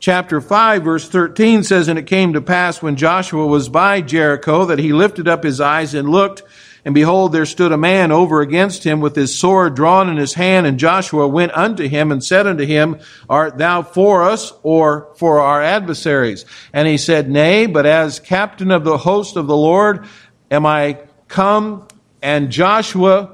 chapter 0.03 0.41
5, 0.41 0.83
verse 0.83 1.09
13 1.09 1.63
says, 1.63 1.87
And 1.89 1.99
it 1.99 2.07
came 2.09 2.33
to 2.35 2.41
pass 2.43 2.83
when 2.83 2.97
Joshua 2.97 3.47
was 3.47 3.69
by 3.71 4.01
Jericho 4.03 4.67
that 4.67 4.81
he 4.81 4.93
lifted 4.93 5.29
up 5.29 5.45
his 5.45 5.61
eyes 5.61 5.95
and 5.95 6.09
looked, 6.09 6.43
and 6.85 6.95
behold, 6.97 7.33
there 7.33 7.47
stood 7.47 7.71
a 7.71 7.77
man 7.77 8.11
over 8.11 8.41
against 8.41 8.83
him 8.83 9.01
with 9.01 9.15
his 9.15 9.39
sword 9.39 9.77
drawn 9.77 10.11
in 10.11 10.17
his 10.17 10.35
hand. 10.35 10.67
And 10.67 10.81
Joshua 10.81 11.29
went 11.29 11.53
unto 11.53 11.87
him 11.87 12.11
and 12.11 12.23
said 12.25 12.49
unto 12.49 12.67
him, 12.67 12.99
Art 13.31 13.57
thou 13.57 13.83
for 13.83 14.25
us 14.29 14.53
or 14.65 15.15
for 15.15 15.39
our 15.41 15.63
adversaries? 15.63 16.45
And 16.73 16.89
he 16.89 16.99
said, 16.99 17.31
Nay, 17.31 17.67
but 17.67 17.87
as 17.87 18.19
captain 18.19 18.73
of 18.73 18.83
the 18.83 18.99
host 18.99 19.37
of 19.37 19.47
the 19.47 19.57
Lord 19.57 20.05
am 20.51 20.67
I 20.67 20.99
come. 21.29 21.87
And 22.21 22.51
Joshua 22.51 23.31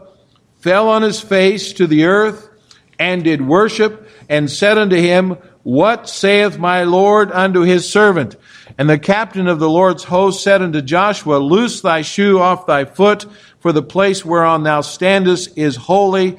fell 0.61 0.91
on 0.91 1.01
his 1.01 1.19
face 1.23 1.73
to 1.75 1.87
the 1.87 2.05
earth 2.05 2.51
and 2.99 3.25
did 3.25 3.41
worship 3.41 4.08
and 4.29 4.51
said 4.51 4.79
unto 4.79 4.97
him, 4.97 5.37
What 5.63 6.09
saith 6.09 6.59
my 6.59 6.85
Lord 6.85 7.33
unto 7.33 7.61
his 7.63 7.89
servant? 7.91 8.37
And 8.77 8.89
the 8.89 8.99
captain 8.99 9.47
of 9.49 9.59
the 9.59 9.71
Lord's 9.71 10.05
host 10.05 10.43
said 10.45 10.63
unto 10.63 10.83
Joshua, 10.83 11.37
Loose 11.39 11.81
thy 11.81 12.03
shoe 12.03 12.39
off 12.39 12.67
thy 12.67 12.85
foot, 12.85 13.27
for 13.61 13.73
the 13.73 13.83
place 13.83 14.25
whereon 14.25 14.63
thou 14.63 14.83
standest 14.83 15.57
is 15.57 15.77
holy. 15.77 16.39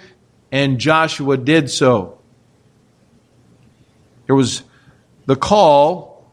And 0.52 0.80
Joshua 0.80 1.38
did 1.38 1.70
so. 1.70 2.18
There 4.26 4.36
was 4.36 4.64
the 5.26 5.36
call 5.36 6.32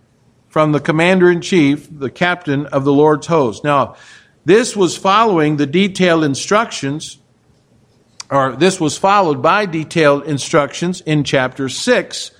from 0.49 0.73
the 0.73 0.81
commander 0.81 1.31
in 1.31 1.41
chief, 1.43 1.89
the 1.91 2.11
captain 2.11 2.67
of 2.67 2.85
the 2.85 2.93
Lord's 2.93 3.27
host. 3.27 3.63
Now, 3.63 3.97
this 4.45 4.75
was 4.77 4.97
following 4.97 5.57
the 5.57 5.67
detailed 5.67 6.25
instructions 6.25 7.19
or 8.31 8.57
this 8.57 8.81
was 8.81 8.99
followed 8.99 9.41
by 9.43 9.67
detailed 9.67 10.25
instructions 10.25 11.01
in 11.03 11.25
chapter 11.25 11.69
6 11.69 12.31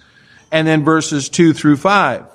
and 0.53 0.67
then 0.67 0.85
verses 0.85 1.29
2 1.29 1.53
through 1.53 1.77
5 1.77 2.27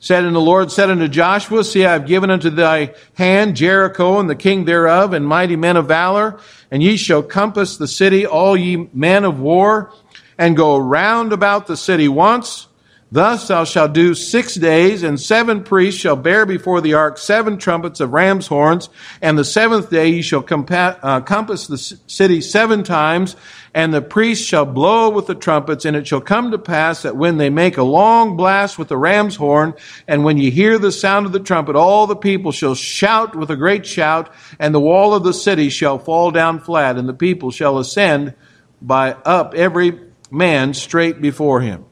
said 0.00 0.24
and 0.24 0.34
the 0.34 0.40
lord 0.40 0.72
said 0.72 0.90
unto 0.90 1.06
joshua 1.06 1.62
see 1.62 1.84
i 1.84 1.92
have 1.92 2.06
given 2.06 2.30
unto 2.30 2.50
thy 2.50 2.92
hand 3.14 3.54
jericho 3.54 4.18
and 4.18 4.28
the 4.30 4.34
king 4.34 4.64
thereof 4.64 5.12
and 5.12 5.26
mighty 5.26 5.56
men 5.56 5.76
of 5.76 5.86
valor 5.86 6.40
and 6.70 6.82
ye 6.82 6.96
shall 6.96 7.22
compass 7.22 7.76
the 7.76 7.88
city 7.88 8.26
all 8.26 8.56
ye 8.56 8.88
men 8.94 9.24
of 9.24 9.38
war 9.38 9.92
and 10.38 10.56
go 10.56 10.78
round 10.78 11.32
about 11.32 11.66
the 11.66 11.76
city 11.76 12.08
once 12.08 12.66
Thus 13.12 13.48
thou 13.48 13.64
shalt 13.64 13.92
do 13.92 14.14
six 14.14 14.54
days, 14.54 15.02
and 15.02 15.18
seven 15.20 15.64
priests 15.64 16.00
shall 16.00 16.14
bear 16.14 16.46
before 16.46 16.80
the 16.80 16.94
ark 16.94 17.18
seven 17.18 17.58
trumpets 17.58 17.98
of 17.98 18.12
ram's 18.12 18.46
horns, 18.46 18.88
and 19.20 19.36
the 19.36 19.44
seventh 19.44 19.90
day 19.90 20.10
ye 20.10 20.22
shall 20.22 20.44
uh, 20.48 21.20
compass 21.20 21.66
the 21.66 21.78
city 22.06 22.40
seven 22.40 22.84
times, 22.84 23.34
and 23.74 23.92
the 23.92 24.00
priests 24.02 24.44
shall 24.46 24.64
blow 24.64 25.08
with 25.08 25.26
the 25.26 25.34
trumpets, 25.34 25.84
and 25.84 25.96
it 25.96 26.06
shall 26.06 26.20
come 26.20 26.52
to 26.52 26.58
pass 26.58 27.02
that 27.02 27.16
when 27.16 27.36
they 27.36 27.50
make 27.50 27.76
a 27.78 27.82
long 27.82 28.36
blast 28.36 28.78
with 28.78 28.86
the 28.86 28.96
ram's 28.96 29.34
horn, 29.34 29.74
and 30.06 30.22
when 30.22 30.38
ye 30.38 30.52
hear 30.52 30.78
the 30.78 30.92
sound 30.92 31.26
of 31.26 31.32
the 31.32 31.40
trumpet, 31.40 31.74
all 31.74 32.06
the 32.06 32.14
people 32.14 32.52
shall 32.52 32.76
shout 32.76 33.34
with 33.34 33.50
a 33.50 33.56
great 33.56 33.84
shout, 33.84 34.32
and 34.60 34.72
the 34.72 34.78
wall 34.80 35.14
of 35.14 35.24
the 35.24 35.34
city 35.34 35.68
shall 35.68 35.98
fall 35.98 36.30
down 36.30 36.60
flat, 36.60 36.96
and 36.96 37.08
the 37.08 37.14
people 37.14 37.50
shall 37.50 37.76
ascend 37.78 38.34
by 38.80 39.12
up 39.24 39.52
every 39.54 39.98
man 40.30 40.72
straight 40.72 41.20
before 41.20 41.60
him 41.60 41.84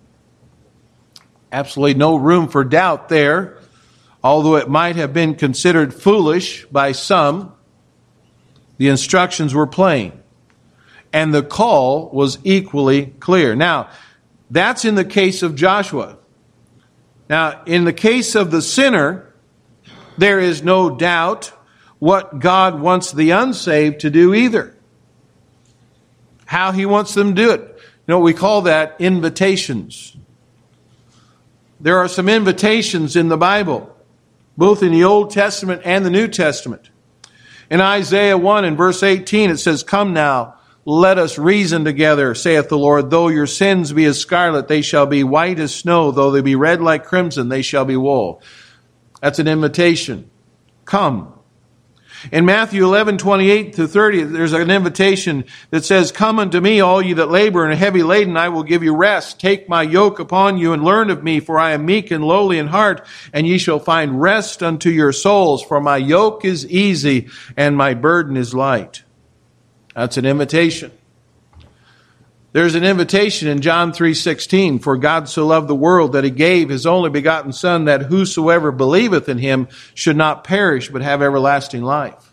absolutely 1.52 1.95
no 1.95 2.17
room 2.17 2.49
for 2.49 2.64
doubt 2.64 3.09
there, 3.09 3.59
although 4.23 4.57
it 4.57 4.69
might 4.69 4.97
have 4.97 5.12
been 5.12 5.35
considered 5.35 5.95
foolish 5.95 6.64
by 6.71 6.93
some. 6.93 7.55
The 8.78 8.88
instructions 8.88 9.55
were 9.55 9.67
plain, 9.67 10.12
and 11.12 11.35
the 11.35 11.43
call 11.43 12.11
was 12.11 12.38
equally 12.45 13.07
clear. 13.19 13.57
Now, 13.57 13.88
that's 14.50 14.85
in 14.85 14.95
the 14.95 15.05
case 15.05 15.43
of 15.43 15.55
Joshua. 15.57 16.17
Now, 17.28 17.62
in 17.67 17.85
the 17.85 17.93
case 17.93 18.35
of 18.35 18.50
the 18.50 18.62
sinner, 18.62 19.33
there 20.17 20.38
is 20.38 20.62
no 20.62 20.90
doubt 20.95 21.52
what 21.99 22.38
God 22.38 22.81
wants 22.81 23.12
the 23.12 23.33
unsaved 23.33 24.00
to 24.00 24.11
do 24.11 24.33
either. 24.33 24.75
How 26.47 26.73
he 26.73 26.87
wants 26.87 27.12
them 27.14 27.35
to 27.35 27.35
do 27.43 27.50
it. 27.50 27.61
You 27.61 28.14
know, 28.14 28.21
we 28.21 28.33
call 28.33 28.62
that 28.62 28.97
invitations. 28.99 30.17
There 31.81 31.99
are 31.99 32.09
some 32.09 32.29
invitations 32.29 33.15
in 33.15 33.29
the 33.29 33.37
Bible, 33.37 33.89
both 34.57 34.83
in 34.83 34.91
the 34.93 35.05
Old 35.05 35.31
Testament 35.31 35.83
and 35.85 36.05
the 36.05 36.11
New 36.11 36.27
Testament. 36.27 36.91
In 37.71 37.81
Isaiah 37.81 38.37
1 38.37 38.65
and 38.65 38.77
verse 38.77 39.03
18, 39.03 39.51
it 39.51 39.59
says, 39.59 39.85
Come 39.85 40.13
now, 40.13 40.55
let 40.85 41.19
us 41.19 41.39
reason 41.39 41.85
together, 41.85 42.35
saith 42.35 42.69
the 42.69 42.79
Lord. 42.79 43.11
Though 43.11 43.29
your 43.29 43.47
sins 43.47 43.93
be 43.93 44.07
as 44.07 44.19
scarlet, 44.19 44.67
they 44.69 44.81
shall 44.83 45.07
be 45.07 45.23
white 45.23 45.61
as 45.61 45.73
snow. 45.75 46.11
Though 46.11 46.31
they 46.31 46.41
be 46.41 46.57
red 46.57 46.81
like 46.81 47.05
crimson, 47.05 47.49
they 47.49 47.63
shall 47.63 47.85
be 47.85 47.97
wool. 47.97 48.43
That's 49.21 49.39
an 49.39 49.49
invitation. 49.49 50.31
Come, 50.87 51.38
in 52.33 52.45
Matthew 52.45 52.85
11, 52.85 53.19
28 53.19 53.75
to 53.75 53.87
30, 53.87 54.25
there's 54.25 54.53
an 54.53 54.71
invitation 54.71 55.45
that 55.71 55.85
says, 55.85 56.11
Come 56.13 56.39
unto 56.39 56.61
me, 56.61 56.81
all 56.81 57.01
ye 57.01 57.13
that 57.15 57.31
labor 57.31 57.65
and 57.65 57.73
are 57.73 57.77
heavy 57.77 58.03
laden, 58.03 58.37
I 58.37 58.49
will 58.49 58.63
give 58.65 58.83
you 58.83 58.95
rest. 58.97 59.41
Take 59.41 59.69
my 59.69 59.83
yoke 59.83 60.19
upon 60.19 60.59
you 60.59 60.73
and 60.73 60.83
learn 60.85 61.11
of 61.11 61.23
me, 61.23 61.41
for 61.41 61.59
I 61.59 61.73
am 61.73 61.87
meek 61.87 62.11
and 62.11 62.25
lowly 62.25 62.59
in 62.59 62.67
heart, 62.69 63.07
and 63.33 63.47
ye 63.47 63.59
shall 63.59 63.79
find 63.79 64.21
rest 64.21 64.63
unto 64.63 64.91
your 64.91 65.13
souls, 65.13 65.63
for 65.63 65.81
my 65.81 65.97
yoke 65.97 66.45
is 66.45 66.69
easy 66.71 67.29
and 67.57 67.77
my 67.77 67.95
burden 67.95 68.37
is 68.37 68.53
light. 68.55 69.03
That's 69.95 70.17
an 70.17 70.27
invitation. 70.27 70.93
There's 72.52 72.75
an 72.75 72.85
invitation 72.85 73.47
in 73.49 73.61
John 73.61 73.93
3:16 73.93 74.78
for 74.83 74.97
God 74.97 75.28
so 75.28 75.47
loved 75.47 75.69
the 75.69 75.75
world 75.75 76.12
that 76.14 76.25
he 76.25 76.31
gave 76.31 76.69
his 76.71 76.87
only 76.87 77.11
begotten 77.11 77.52
son 77.52 77.85
that 77.85 78.05
whosoever 78.05 78.73
believeth 78.73 79.28
in 79.28 79.38
him 79.38 79.69
should 79.95 80.17
not 80.17 80.45
perish 80.45 80.88
but 80.88 81.02
have 81.02 81.21
everlasting 81.23 81.83
life. 81.83 82.33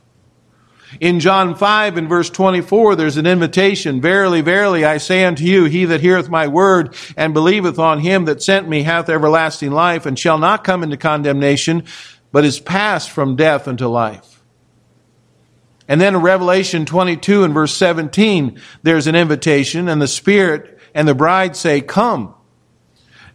In 1.02 1.20
John 1.20 1.54
5 1.54 1.98
and 1.98 2.08
verse 2.08 2.30
24 2.30 2.96
there's 2.96 3.18
an 3.18 3.26
invitation, 3.28 4.00
verily 4.00 4.40
verily 4.40 4.86
I 4.86 4.98
say 5.00 5.26
unto 5.26 5.44
you 5.44 5.66
he 5.66 5.84
that 5.84 6.00
heareth 6.00 6.30
my 6.30 6.48
word 6.48 6.96
and 7.18 7.34
believeth 7.34 7.78
on 7.78 8.00
him 8.00 8.24
that 8.26 8.42
sent 8.42 8.70
me 8.70 8.84
hath 8.84 9.10
everlasting 9.10 9.72
life 9.72 10.06
and 10.06 10.18
shall 10.18 10.38
not 10.38 10.64
come 10.64 10.82
into 10.82 10.96
condemnation 10.96 11.84
but 12.32 12.46
is 12.46 12.62
passed 12.62 13.10
from 13.10 13.36
death 13.36 13.68
unto 13.68 13.88
life. 13.88 14.35
And 15.88 16.02
then 16.02 16.16
in 16.16 16.22
Revelation 16.22 16.86
22 16.86 17.44
and 17.44 17.54
verse 17.54 17.74
17, 17.76 18.60
there's 18.82 19.08
an 19.08 19.16
invitation, 19.16 19.88
and 19.88 20.02
the 20.02 20.08
Spirit 20.08 20.80
and 20.94 21.08
the 21.08 21.14
bride 21.16 21.56
say, 21.56 21.82
Come. 21.82 22.34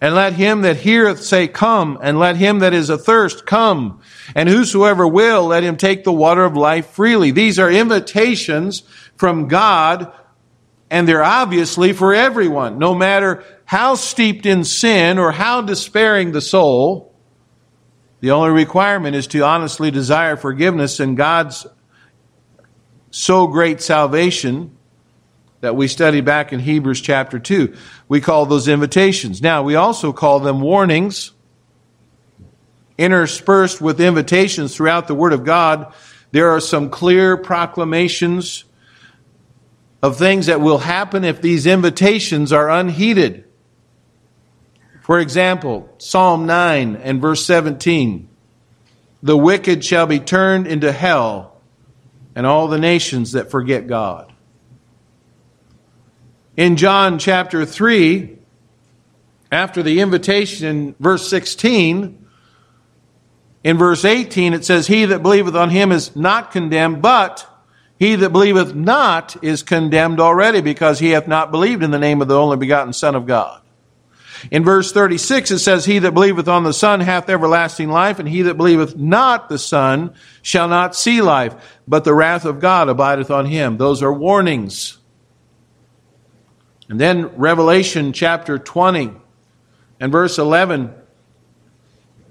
And 0.03 0.15
let 0.15 0.33
him 0.33 0.63
that 0.63 0.79
heareth 0.79 1.23
say, 1.23 1.47
Come. 1.47 1.99
And 2.03 2.19
let 2.19 2.37
him 2.37 2.59
that 2.61 2.73
is 2.75 2.91
athirst 2.91 3.47
come. 3.47 4.01
And 4.35 4.49
whosoever 4.49 5.07
will, 5.07 5.45
let 5.47 5.63
him 5.63 5.77
take 5.77 6.03
the 6.03 6.13
water 6.13 6.45
of 6.45 6.57
life 6.57 6.89
freely. 6.91 7.31
These 7.31 7.59
are 7.61 7.71
invitations 7.71 8.83
from 9.17 9.47
God, 9.47 10.13
and 10.91 11.07
they're 11.07 11.23
obviously 11.23 11.93
for 11.93 12.13
everyone, 12.15 12.79
no 12.79 12.97
matter 12.97 13.45
how 13.65 13.95
steeped 13.95 14.45
in 14.45 14.65
sin 14.65 15.19
or 15.19 15.31
how 15.33 15.61
despairing 15.61 16.33
the 16.33 16.41
soul. 16.41 17.15
The 18.21 18.33
only 18.33 18.51
requirement 18.51 19.15
is 19.15 19.29
to 19.29 19.43
honestly 19.45 19.91
desire 19.93 20.37
forgiveness 20.37 20.99
and 21.01 21.17
God's 21.17 21.65
so 23.11 23.47
great 23.47 23.81
salvation 23.81 24.77
that 25.61 25.77
we 25.77 25.89
studied 25.89 26.25
back 26.25 26.53
in 26.53 26.61
Hebrews 26.61 27.01
chapter 27.01 27.39
2. 27.39 27.75
We 28.09 28.21
call 28.21 28.47
those 28.47 28.69
invitations. 28.69 29.43
Now, 29.43 29.63
we 29.63 29.75
also 29.75 30.13
call 30.13 30.41
them 30.41 30.61
warnings, 30.61 31.33
interspersed 32.97 33.81
with 33.81 34.01
invitations 34.01 34.75
throughout 34.75 35.07
the 35.09 35.15
Word 35.15 35.33
of 35.33 35.45
God. 35.45 35.93
There 36.31 36.51
are 36.51 36.61
some 36.61 36.89
clear 36.89 37.37
proclamations 37.37 38.65
of 40.03 40.17
things 40.17 40.47
that 40.47 40.61
will 40.61 40.79
happen 40.79 41.25
if 41.25 41.43
these 41.43 41.67
invitations 41.67 42.53
are 42.53 42.71
unheeded. 42.71 43.45
For 45.03 45.19
example, 45.19 45.91
Psalm 45.99 46.47
9 46.47 46.97
and 46.97 47.21
verse 47.21 47.45
17 47.45 48.29
The 49.23 49.37
wicked 49.37 49.85
shall 49.85 50.07
be 50.07 50.21
turned 50.21 50.67
into 50.69 50.91
hell 50.93 51.50
and 52.35 52.47
all 52.47 52.69
the 52.69 52.79
nations 52.79 53.33
that 53.33 53.51
forget 53.51 53.87
God. 53.87 54.33
In 56.57 56.77
John 56.77 57.19
chapter 57.19 57.65
3, 57.65 58.37
after 59.51 59.83
the 59.83 60.01
invitation 60.01 60.67
in 60.67 60.95
verse 61.01 61.29
16, 61.29 62.27
in 63.63 63.79
verse 63.79 64.05
18 64.05 64.55
it 64.55 64.65
says, 64.65 64.87
He 64.87 65.05
that 65.07 65.23
believeth 65.23 65.55
on 65.55 65.71
him 65.71 65.93
is 65.93 66.15
not 66.15 66.51
condemned, 66.53 67.03
but 67.03 67.47
he 67.99 68.15
that 68.17 68.31
believeth 68.31 68.75
not 68.75 69.43
is 69.43 69.63
condemned 69.63 70.21
already 70.21 70.61
because 70.61 70.99
he 70.99 71.11
hath 71.11 71.27
not 71.29 71.51
believed 71.51 71.83
in 71.83 71.91
the 71.91 71.99
name 71.99 72.23
of 72.23 72.29
the 72.29 72.39
only 72.39 72.57
begotten 72.57 72.93
Son 72.93 73.15
of 73.15 73.27
God. 73.27 73.61
In 74.51 74.65
verse 74.65 74.93
36, 74.93 75.51
it 75.51 75.59
says, 75.59 75.85
He 75.85 75.99
that 75.99 76.13
believeth 76.13 76.49
on 76.49 76.65
the 76.65 76.73
Son 76.73 77.01
hath 77.01 77.29
everlasting 77.29 77.91
life, 77.91 78.19
and 78.19 78.29
he 78.29 78.43
that 78.43 78.55
believeth 78.57 78.97
not 78.97 79.49
the 79.49 79.59
Son 79.59 80.15
shall 80.43 80.69
not 80.69 80.97
see 80.97 81.21
life, 81.21 81.55
but 81.87 82.05
the 82.05 82.15
wrath 82.15 82.45
of 82.45 82.61
God 82.61 82.89
abideth 82.89 83.31
on 83.31 83.47
him. 83.47 83.77
Those 83.77 84.03
are 84.03 84.13
warnings. 84.13 84.99
And 86.89 86.99
then 87.01 87.27
Revelation 87.37 88.13
chapter 88.13 88.59
20 88.59 89.13
and 90.01 90.11
verse 90.13 90.39
11 90.39 90.95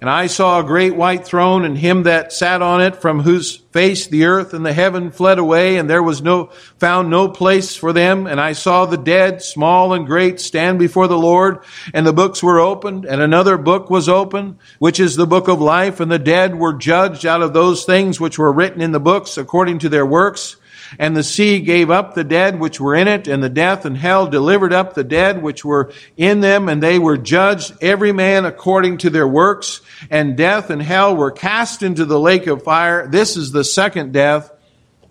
and 0.02 0.10
I 0.10 0.28
saw 0.28 0.60
a 0.60 0.64
great 0.64 0.96
white 0.96 1.26
throne 1.26 1.66
and 1.66 1.78
him 1.78 2.04
that 2.04 2.32
sat 2.32 2.62
on 2.62 2.82
it 2.82 2.96
from 3.02 3.20
whose 3.20 3.58
face 3.72 4.08
the 4.08 4.26
earth 4.26 4.54
and 4.54 4.66
the 4.66 4.72
heaven 4.72 5.12
fled 5.12 5.40
away 5.40 5.76
and 5.78 5.90
there 5.90 6.02
was 6.02 6.22
no, 6.22 6.50
found 6.80 7.10
no 7.10 7.28
place 7.28 7.76
for 7.76 7.92
them. 7.92 8.26
And 8.26 8.40
I 8.40 8.54
saw 8.54 8.86
the 8.86 8.98
dead, 8.98 9.42
small 9.44 9.92
and 9.92 10.06
great, 10.08 10.40
stand 10.40 10.80
before 10.80 11.08
the 11.10 11.18
Lord 11.18 11.60
and 11.94 12.08
the 12.08 12.14
books 12.14 12.42
were 12.42 12.60
opened 12.62 13.04
and 13.04 13.22
another 13.22 13.58
book 13.58 13.90
was 13.90 14.08
opened, 14.08 14.58
which 14.80 15.02
is 15.02 15.18
the 15.18 15.28
book 15.28 15.50
of 15.50 15.60
life. 15.60 16.00
And 16.00 16.10
the 16.10 16.18
dead 16.20 16.56
were 16.58 16.74
judged 16.74 17.26
out 17.26 17.42
of 17.42 17.52
those 17.52 17.84
things 17.84 18.22
which 18.22 18.38
were 18.40 18.54
written 18.54 18.82
in 18.82 18.94
the 18.94 19.00
books 19.02 19.38
according 19.38 19.80
to 19.80 19.90
their 19.90 20.06
works. 20.06 20.56
And 20.98 21.16
the 21.16 21.24
sea 21.24 21.60
gave 21.60 21.92
up 21.92 22.16
the 22.16 22.24
dead 22.24 22.60
which 22.60 22.80
were 22.80 22.96
in 22.96 23.08
it, 23.08 23.28
and 23.28 23.44
the 23.44 23.50
death 23.50 23.86
and 23.86 23.96
hell 23.98 24.26
delivered 24.26 24.74
up 24.74 24.94
the 24.94 25.04
dead 25.04 25.44
which 25.44 25.64
were 25.64 25.92
in 26.18 26.40
them, 26.40 26.68
and 26.70 26.82
they 26.82 26.98
were 26.98 27.18
judged 27.18 27.74
every 27.82 28.12
man 28.12 28.46
according 28.46 28.98
to 29.00 29.10
their 29.12 29.28
works. 29.28 29.82
And 30.10 30.36
death 30.38 30.70
and 30.72 30.82
hell 30.82 31.16
were 31.16 31.32
cast 31.32 31.84
into 31.84 32.06
the 32.06 32.20
lake 32.20 32.48
of 32.48 32.64
fire. 32.64 33.08
This 33.08 33.38
is 33.38 33.52
the 33.52 33.64
second 33.64 34.14
death. 34.14 34.52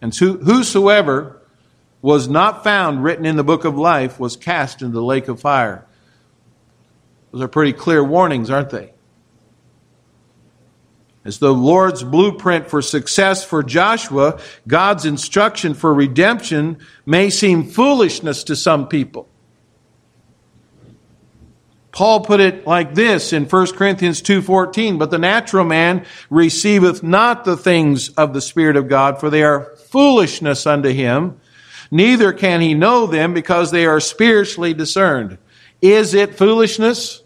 And 0.00 0.14
whosoever 0.14 1.36
was 2.02 2.28
not 2.28 2.64
found 2.64 3.04
written 3.04 3.26
in 3.26 3.36
the 3.36 3.44
book 3.44 3.64
of 3.64 3.76
life 3.78 4.18
was 4.18 4.36
cast 4.36 4.82
into 4.82 4.94
the 4.94 5.02
lake 5.02 5.28
of 5.28 5.40
fire. 5.40 5.84
Those 7.32 7.42
are 7.42 7.48
pretty 7.48 7.72
clear 7.74 8.02
warnings, 8.02 8.50
aren't 8.50 8.70
they? 8.70 8.92
as 11.24 11.38
the 11.38 11.52
Lord's 11.52 12.04
blueprint 12.04 12.68
for 12.68 12.80
success 12.80 13.44
for 13.44 13.62
Joshua, 13.62 14.40
God's 14.66 15.04
instruction 15.04 15.74
for 15.74 15.92
redemption 15.92 16.78
may 17.06 17.30
seem 17.30 17.64
foolishness 17.68 18.44
to 18.44 18.56
some 18.56 18.88
people. 18.88 19.28
Paul 21.90 22.20
put 22.20 22.38
it 22.38 22.64
like 22.64 22.94
this 22.94 23.32
in 23.32 23.46
1 23.46 23.66
Corinthians 23.74 24.22
2:14, 24.22 24.98
but 24.98 25.10
the 25.10 25.18
natural 25.18 25.64
man 25.64 26.04
receiveth 26.30 27.02
not 27.02 27.44
the 27.44 27.56
things 27.56 28.10
of 28.10 28.32
the 28.32 28.40
spirit 28.40 28.76
of 28.76 28.88
God, 28.88 29.18
for 29.18 29.30
they 29.30 29.42
are 29.42 29.72
foolishness 29.90 30.66
unto 30.66 30.90
him, 30.90 31.36
neither 31.90 32.32
can 32.32 32.60
he 32.60 32.74
know 32.74 33.06
them 33.06 33.34
because 33.34 33.70
they 33.72 33.84
are 33.86 33.98
spiritually 33.98 34.74
discerned. 34.74 35.38
Is 35.82 36.14
it 36.14 36.36
foolishness? 36.38 37.22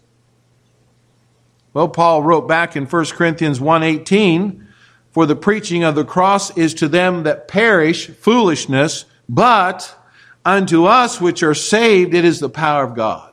Well, 1.73 1.89
Paul 1.89 2.21
wrote 2.21 2.47
back 2.47 2.75
in 2.75 2.85
1 2.85 3.05
Corinthians 3.15 3.59
1:18, 3.59 4.61
"For 5.11 5.25
the 5.25 5.35
preaching 5.35 5.83
of 5.83 5.95
the 5.95 6.03
cross 6.05 6.55
is 6.55 6.73
to 6.75 6.87
them 6.87 7.23
that 7.23 7.47
perish 7.47 8.09
foolishness, 8.09 9.05
but 9.27 9.95
unto 10.45 10.85
us 10.85 11.19
which 11.19 11.41
are 11.41 11.55
saved 11.55 12.13
it 12.13 12.25
is 12.25 12.39
the 12.39 12.49
power 12.49 12.83
of 12.83 12.95
God." 12.95 13.29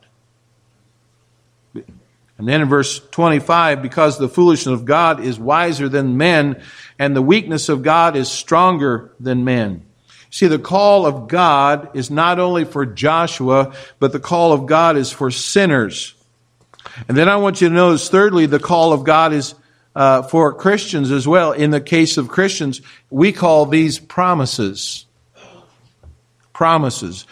And 1.74 2.48
then 2.48 2.62
in 2.62 2.68
verse 2.70 3.02
25, 3.10 3.82
because 3.82 4.16
the 4.16 4.26
foolishness 4.28 4.72
of 4.72 4.86
God 4.86 5.22
is 5.22 5.38
wiser 5.38 5.90
than 5.90 6.16
men, 6.16 6.56
and 6.98 7.14
the 7.14 7.20
weakness 7.20 7.68
of 7.68 7.82
God 7.82 8.16
is 8.16 8.30
stronger 8.30 9.10
than 9.20 9.44
men. 9.44 9.82
See, 10.30 10.46
the 10.46 10.58
call 10.58 11.04
of 11.04 11.28
God 11.28 11.88
is 11.92 12.10
not 12.10 12.38
only 12.38 12.64
for 12.64 12.86
Joshua, 12.86 13.72
but 13.98 14.12
the 14.12 14.18
call 14.20 14.54
of 14.54 14.64
God 14.64 14.96
is 14.96 15.12
for 15.12 15.30
sinners. 15.30 16.14
And 17.08 17.16
then 17.16 17.28
I 17.28 17.36
want 17.36 17.60
you 17.60 17.68
to 17.68 17.74
notice, 17.74 18.08
thirdly, 18.08 18.46
the 18.46 18.58
call 18.58 18.92
of 18.92 19.04
God 19.04 19.32
is 19.32 19.54
uh, 19.94 20.22
for 20.22 20.52
Christians 20.52 21.10
as 21.10 21.26
well. 21.26 21.52
In 21.52 21.70
the 21.70 21.80
case 21.80 22.16
of 22.16 22.28
Christians, 22.28 22.80
we 23.10 23.32
call 23.32 23.66
these 23.66 23.98
promises. 23.98 25.06
Promises. 26.52 27.26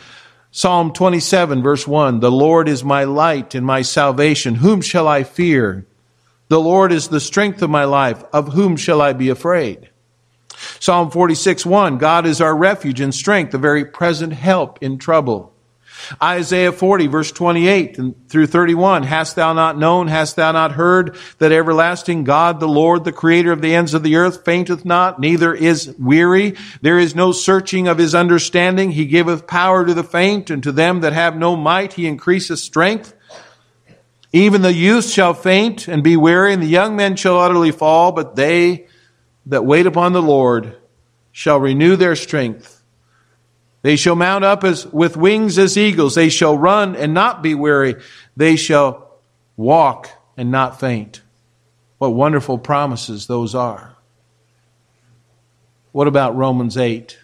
Psalm 0.50 0.92
27, 0.92 1.62
verse 1.62 1.86
1 1.86 2.20
The 2.20 2.30
Lord 2.30 2.68
is 2.68 2.82
my 2.82 3.04
light 3.04 3.54
and 3.54 3.64
my 3.64 3.82
salvation. 3.82 4.56
Whom 4.56 4.80
shall 4.80 5.06
I 5.06 5.22
fear? 5.22 5.86
The 6.48 6.60
Lord 6.60 6.92
is 6.92 7.08
the 7.08 7.20
strength 7.20 7.62
of 7.62 7.68
my 7.70 7.84
life. 7.84 8.22
Of 8.32 8.52
whom 8.54 8.76
shall 8.76 9.00
I 9.02 9.12
be 9.12 9.28
afraid? 9.28 9.90
Psalm 10.80 11.10
46, 11.10 11.64
1 11.64 11.98
God 11.98 12.26
is 12.26 12.40
our 12.40 12.56
refuge 12.56 13.00
and 13.00 13.14
strength, 13.14 13.52
the 13.52 13.58
very 13.58 13.84
present 13.84 14.32
help 14.32 14.82
in 14.82 14.98
trouble. 14.98 15.54
Isaiah 16.22 16.72
40 16.72 17.06
verse 17.06 17.32
28 17.32 17.98
and 17.98 18.28
through 18.28 18.46
31. 18.46 19.02
Hast 19.04 19.36
thou 19.36 19.52
not 19.52 19.78
known? 19.78 20.08
Hast 20.08 20.36
thou 20.36 20.52
not 20.52 20.72
heard 20.72 21.16
that 21.38 21.52
everlasting 21.52 22.24
God, 22.24 22.60
the 22.60 22.68
Lord, 22.68 23.04
the 23.04 23.12
creator 23.12 23.52
of 23.52 23.60
the 23.62 23.74
ends 23.74 23.94
of 23.94 24.02
the 24.02 24.16
earth 24.16 24.44
fainteth 24.44 24.84
not, 24.84 25.20
neither 25.20 25.52
is 25.54 25.94
weary. 25.98 26.54
There 26.82 26.98
is 26.98 27.14
no 27.14 27.32
searching 27.32 27.88
of 27.88 27.98
his 27.98 28.14
understanding. 28.14 28.92
He 28.92 29.06
giveth 29.06 29.46
power 29.46 29.84
to 29.84 29.94
the 29.94 30.04
faint 30.04 30.50
and 30.50 30.62
to 30.62 30.72
them 30.72 31.00
that 31.00 31.12
have 31.12 31.36
no 31.36 31.56
might. 31.56 31.94
He 31.94 32.06
increaseth 32.06 32.58
strength. 32.58 33.14
Even 34.32 34.60
the 34.62 34.72
youth 34.74 35.08
shall 35.08 35.32
faint 35.34 35.88
and 35.88 36.02
be 36.02 36.16
weary 36.16 36.52
and 36.52 36.62
the 36.62 36.66
young 36.66 36.96
men 36.96 37.16
shall 37.16 37.38
utterly 37.38 37.70
fall, 37.72 38.12
but 38.12 38.36
they 38.36 38.86
that 39.46 39.64
wait 39.64 39.86
upon 39.86 40.12
the 40.12 40.20
Lord 40.22 40.76
shall 41.32 41.58
renew 41.58 41.96
their 41.96 42.14
strength. 42.16 42.77
They 43.82 43.96
shall 43.96 44.16
mount 44.16 44.44
up 44.44 44.64
as, 44.64 44.86
with 44.86 45.16
wings 45.16 45.58
as 45.58 45.76
eagles. 45.76 46.14
They 46.14 46.28
shall 46.28 46.56
run 46.58 46.96
and 46.96 47.14
not 47.14 47.42
be 47.42 47.54
weary. 47.54 47.96
They 48.36 48.56
shall 48.56 49.10
walk 49.56 50.10
and 50.36 50.50
not 50.50 50.80
faint. 50.80 51.22
What 51.98 52.10
wonderful 52.10 52.58
promises 52.58 53.26
those 53.26 53.54
are. 53.54 53.96
What 55.92 56.06
about 56.08 56.36
Romans 56.36 56.76
8? 56.76 57.18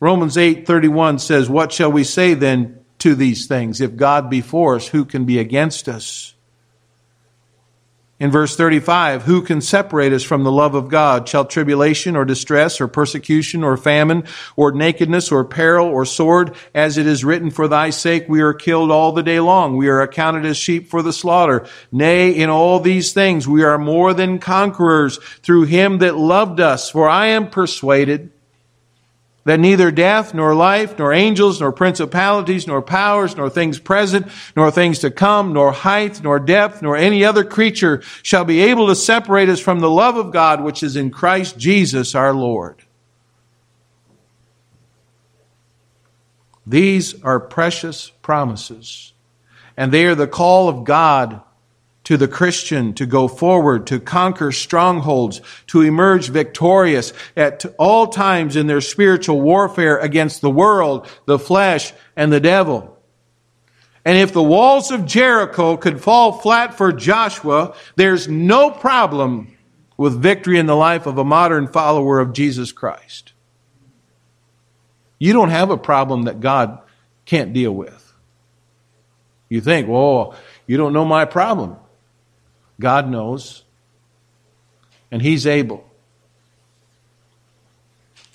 Romans 0.00 0.36
8:31 0.36 1.18
says, 1.20 1.50
"What 1.50 1.72
shall 1.72 1.90
we 1.90 2.04
say 2.04 2.34
then 2.34 2.78
to 3.00 3.14
these 3.16 3.46
things? 3.46 3.80
If 3.80 3.96
God 3.96 4.30
be 4.30 4.40
for 4.40 4.76
us, 4.76 4.88
who 4.88 5.04
can 5.04 5.24
be 5.24 5.38
against 5.38 5.88
us?" 5.88 6.34
In 8.20 8.32
verse 8.32 8.56
35, 8.56 9.22
who 9.24 9.42
can 9.42 9.60
separate 9.60 10.12
us 10.12 10.24
from 10.24 10.42
the 10.42 10.50
love 10.50 10.74
of 10.74 10.88
God? 10.88 11.28
Shall 11.28 11.44
tribulation 11.44 12.16
or 12.16 12.24
distress 12.24 12.80
or 12.80 12.88
persecution 12.88 13.62
or 13.62 13.76
famine 13.76 14.24
or 14.56 14.72
nakedness 14.72 15.30
or 15.30 15.44
peril 15.44 15.86
or 15.86 16.04
sword? 16.04 16.56
As 16.74 16.98
it 16.98 17.06
is 17.06 17.24
written, 17.24 17.50
for 17.50 17.68
thy 17.68 17.90
sake 17.90 18.24
we 18.28 18.40
are 18.40 18.52
killed 18.52 18.90
all 18.90 19.12
the 19.12 19.22
day 19.22 19.38
long. 19.38 19.76
We 19.76 19.86
are 19.88 20.00
accounted 20.00 20.44
as 20.46 20.56
sheep 20.56 20.88
for 20.88 21.00
the 21.00 21.12
slaughter. 21.12 21.64
Nay, 21.92 22.30
in 22.30 22.50
all 22.50 22.80
these 22.80 23.12
things 23.12 23.46
we 23.46 23.62
are 23.62 23.78
more 23.78 24.12
than 24.12 24.40
conquerors 24.40 25.18
through 25.44 25.64
him 25.64 25.98
that 25.98 26.16
loved 26.16 26.58
us. 26.58 26.90
For 26.90 27.08
I 27.08 27.26
am 27.26 27.48
persuaded 27.50 28.32
that 29.48 29.58
neither 29.60 29.90
death, 29.90 30.34
nor 30.34 30.54
life, 30.54 30.98
nor 30.98 31.10
angels, 31.10 31.58
nor 31.62 31.72
principalities, 31.72 32.66
nor 32.66 32.82
powers, 32.82 33.34
nor 33.34 33.48
things 33.48 33.78
present, 33.78 34.26
nor 34.54 34.70
things 34.70 34.98
to 34.98 35.10
come, 35.10 35.54
nor 35.54 35.72
height, 35.72 36.22
nor 36.22 36.38
depth, 36.38 36.82
nor 36.82 36.96
any 36.98 37.24
other 37.24 37.42
creature 37.44 38.02
shall 38.22 38.44
be 38.44 38.60
able 38.60 38.88
to 38.88 38.94
separate 38.94 39.48
us 39.48 39.58
from 39.58 39.80
the 39.80 39.88
love 39.90 40.18
of 40.18 40.32
God 40.32 40.62
which 40.62 40.82
is 40.82 40.96
in 40.96 41.10
Christ 41.10 41.56
Jesus 41.56 42.14
our 42.14 42.34
Lord. 42.34 42.82
These 46.66 47.22
are 47.22 47.40
precious 47.40 48.10
promises, 48.20 49.14
and 49.78 49.90
they 49.92 50.04
are 50.04 50.14
the 50.14 50.28
call 50.28 50.68
of 50.68 50.84
God 50.84 51.40
to 52.08 52.16
the 52.16 52.26
Christian 52.26 52.94
to 52.94 53.04
go 53.04 53.28
forward, 53.28 53.86
to 53.88 54.00
conquer 54.00 54.50
strongholds, 54.50 55.42
to 55.66 55.82
emerge 55.82 56.30
victorious 56.30 57.12
at 57.36 57.66
all 57.78 58.06
times 58.06 58.56
in 58.56 58.66
their 58.66 58.80
spiritual 58.80 59.42
warfare 59.42 59.98
against 59.98 60.40
the 60.40 60.48
world, 60.48 61.06
the 61.26 61.38
flesh, 61.38 61.92
and 62.16 62.32
the 62.32 62.40
devil. 62.40 62.96
And 64.06 64.16
if 64.16 64.32
the 64.32 64.42
walls 64.42 64.90
of 64.90 65.04
Jericho 65.04 65.76
could 65.76 66.00
fall 66.00 66.32
flat 66.32 66.72
for 66.72 66.92
Joshua, 66.94 67.74
there's 67.96 68.26
no 68.26 68.70
problem 68.70 69.54
with 69.98 70.18
victory 70.18 70.58
in 70.58 70.64
the 70.64 70.74
life 70.74 71.04
of 71.04 71.18
a 71.18 71.24
modern 71.24 71.66
follower 71.68 72.20
of 72.20 72.32
Jesus 72.32 72.72
Christ. 72.72 73.34
You 75.18 75.34
don't 75.34 75.50
have 75.50 75.68
a 75.68 75.76
problem 75.76 76.22
that 76.22 76.40
God 76.40 76.80
can't 77.26 77.52
deal 77.52 77.72
with. 77.74 78.14
You 79.50 79.60
think, 79.60 79.88
well, 79.90 80.34
you 80.66 80.78
don't 80.78 80.94
know 80.94 81.04
my 81.04 81.26
problem. 81.26 81.76
God 82.80 83.08
knows, 83.08 83.64
and 85.10 85.20
He's 85.22 85.46
able. 85.46 85.84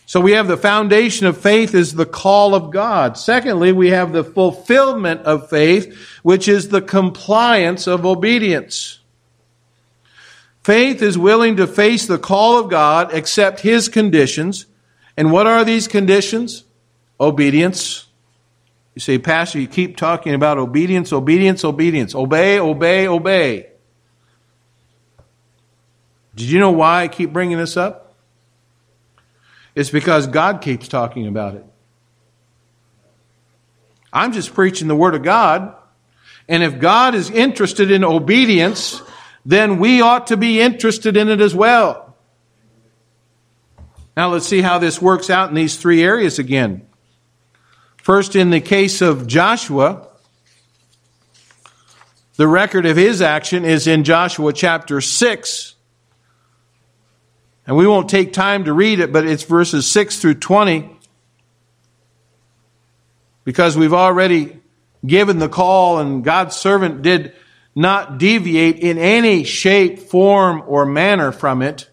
So 0.06 0.20
we 0.22 0.34
have 0.34 0.48
the 0.48 0.58
foundation 0.58 1.26
of 1.26 1.38
faith 1.38 1.74
is 1.74 1.94
the 1.94 2.06
call 2.06 2.54
of 2.54 2.72
God. 2.72 3.18
Secondly, 3.18 3.72
we 3.72 3.90
have 3.92 4.14
the 4.14 4.24
fulfillment 4.24 5.22
of 5.22 5.50
faith, 5.50 5.92
which 6.22 6.48
is 6.48 6.70
the 6.70 6.82
compliance 6.82 7.88
of 7.88 8.06
obedience. 8.06 9.00
Faith 10.64 11.02
is 11.02 11.18
willing 11.18 11.56
to 11.58 11.66
face 11.68 12.06
the 12.06 12.20
call 12.20 12.58
of 12.60 12.70
God, 12.70 13.14
accept 13.14 13.62
His 13.62 13.90
conditions. 13.90 14.66
And 15.18 15.32
what 15.32 15.48
are 15.48 15.64
these 15.66 15.88
conditions? 15.88 16.64
Obedience. 17.20 18.08
You 18.96 19.00
say, 19.00 19.18
Pastor, 19.18 19.60
you 19.60 19.68
keep 19.68 19.98
talking 19.98 20.34
about 20.36 20.58
obedience, 20.60 21.12
obedience, 21.12 21.66
obedience. 21.66 22.14
Obey, 22.14 22.60
obey, 22.60 23.08
obey. 23.08 23.73
Did 26.36 26.50
you 26.50 26.60
know 26.60 26.72
why 26.72 27.04
I 27.04 27.08
keep 27.08 27.32
bringing 27.32 27.58
this 27.58 27.78
up? 27.78 28.16
It's 29.76 29.90
because 29.90 30.28
God 30.28 30.62
keeps 30.62 30.88
talking 30.88 31.28
about 31.28 31.56
it. 31.56 31.66
I'm 34.12 34.32
just 34.34 34.54
preaching 34.54 34.88
the 34.88 34.96
Word 34.96 35.16
of 35.16 35.24
God. 35.24 35.76
And 36.48 36.62
if 36.64 36.80
God 36.80 37.16
is 37.16 37.30
interested 37.30 37.90
in 37.90 38.04
obedience, 38.04 39.02
then 39.46 39.80
we 39.80 40.02
ought 40.02 40.28
to 40.28 40.38
be 40.38 40.60
interested 40.60 41.18
in 41.18 41.30
it 41.30 41.42
as 41.42 41.56
well. 41.56 42.16
Now 44.16 44.30
let's 44.30 44.46
see 44.46 44.62
how 44.62 44.78
this 44.78 45.02
works 45.02 45.30
out 45.30 45.50
in 45.50 45.56
these 45.56 45.76
three 45.78 46.04
areas 46.04 46.38
again. 46.38 46.86
First, 47.98 48.36
in 48.36 48.50
the 48.52 48.60
case 48.62 49.02
of 49.02 49.26
Joshua, 49.26 50.08
the 52.36 52.48
record 52.48 52.86
of 52.86 52.98
his 52.98 53.22
action 53.22 53.66
is 53.66 53.88
in 53.88 54.04
Joshua 54.04 54.54
chapter 54.54 55.02
6, 55.02 55.73
and 57.66 57.78
we 57.78 57.88
won't 57.88 58.10
take 58.10 58.34
time 58.34 58.66
to 58.66 58.74
read 58.74 59.00
it, 59.00 59.12
but 59.14 59.26
it's 59.26 59.44
verses 59.44 59.90
6 59.90 60.18
through 60.18 60.34
20 60.36 60.98
because 63.46 63.78
we've 63.78 63.94
already 63.94 64.60
given 65.06 65.40
the 65.40 65.50
call 65.50 66.00
and 66.00 66.24
God's 66.24 66.56
servant 66.56 67.02
did 67.02 67.34
not 67.76 68.18
deviate 68.18 68.80
in 68.80 68.98
any 68.98 69.44
shape, 69.44 70.00
form, 70.00 70.64
or 70.68 70.86
manner 70.86 71.32
from 71.32 71.62
it. 71.62 71.90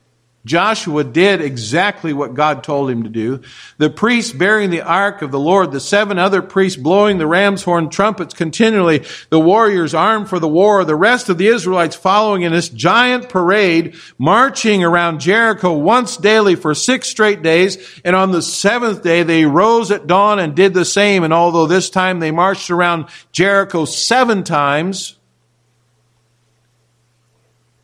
Joshua 0.47 1.05
did 1.05 1.41
exactly 1.43 2.13
what 2.15 2.33
God 2.35 2.63
told 2.65 2.89
him 2.91 3.03
to 3.03 3.11
do. 3.11 3.41
The 3.79 3.91
priests 3.91 4.33
bearing 4.33 4.71
the 4.71 4.81
ark 4.83 5.21
of 5.23 5.31
the 5.31 5.39
Lord, 5.39 5.71
the 5.73 5.81
seven 5.81 6.19
other 6.19 6.41
priests 6.41 6.81
blowing 6.81 7.19
the 7.19 7.27
ram's 7.27 7.63
horn 7.63 7.91
trumpets 7.91 8.33
continually, 8.35 9.03
the 9.29 9.41
warriors 9.41 9.93
armed 9.95 10.29
for 10.31 10.39
the 10.39 10.49
war, 10.49 10.83
the 10.85 10.97
rest 10.97 11.29
of 11.29 11.37
the 11.37 11.49
Israelites 11.49 11.95
following 11.95 12.43
in 12.43 12.53
this 12.53 12.69
giant 12.71 13.29
parade, 13.29 13.97
marching 14.19 14.83
around 14.83 15.21
Jericho 15.21 15.73
once 15.75 16.17
daily 16.17 16.55
for 16.55 16.75
six 16.75 17.09
straight 17.09 17.43
days. 17.43 17.77
And 18.05 18.17
on 18.17 18.31
the 18.33 18.43
seventh 18.43 19.03
day, 19.03 19.23
they 19.25 19.45
rose 19.45 19.91
at 19.91 20.07
dawn 20.07 20.39
and 20.39 20.55
did 20.57 20.73
the 20.73 20.85
same. 20.87 21.23
And 21.23 21.35
although 21.35 21.67
this 21.67 21.91
time 21.91 22.19
they 22.21 22.31
marched 22.31 22.71
around 22.71 23.07
Jericho 23.33 23.85
seven 23.85 24.43
times, 24.45 25.17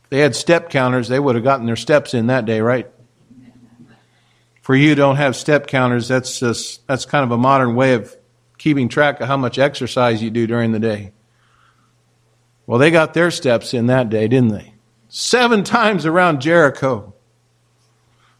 they 0.09 0.19
had 0.19 0.35
step 0.35 0.69
counters, 0.69 1.07
they 1.07 1.19
would 1.19 1.35
have 1.35 1.43
gotten 1.43 1.65
their 1.65 1.75
steps 1.75 2.13
in 2.13 2.27
that 2.27 2.45
day, 2.45 2.61
right? 2.61 2.87
For 4.61 4.75
you 4.75 4.95
don't 4.95 5.15
have 5.15 5.35
step 5.35 5.67
counters, 5.67 6.07
that's 6.07 6.39
just, 6.39 6.85
that's 6.87 7.05
kind 7.05 7.23
of 7.23 7.31
a 7.31 7.37
modern 7.37 7.75
way 7.75 7.93
of 7.93 8.15
keeping 8.57 8.89
track 8.89 9.21
of 9.21 9.27
how 9.27 9.37
much 9.37 9.59
exercise 9.59 10.21
you 10.21 10.29
do 10.29 10.47
during 10.47 10.71
the 10.71 10.79
day. 10.79 11.11
Well, 12.65 12.79
they 12.79 12.91
got 12.91 13.13
their 13.13 13.31
steps 13.31 13.73
in 13.73 13.87
that 13.87 14.09
day, 14.09 14.27
didn't 14.27 14.51
they? 14.53 14.73
Seven 15.07 15.63
times 15.63 16.05
around 16.05 16.41
Jericho. 16.41 17.13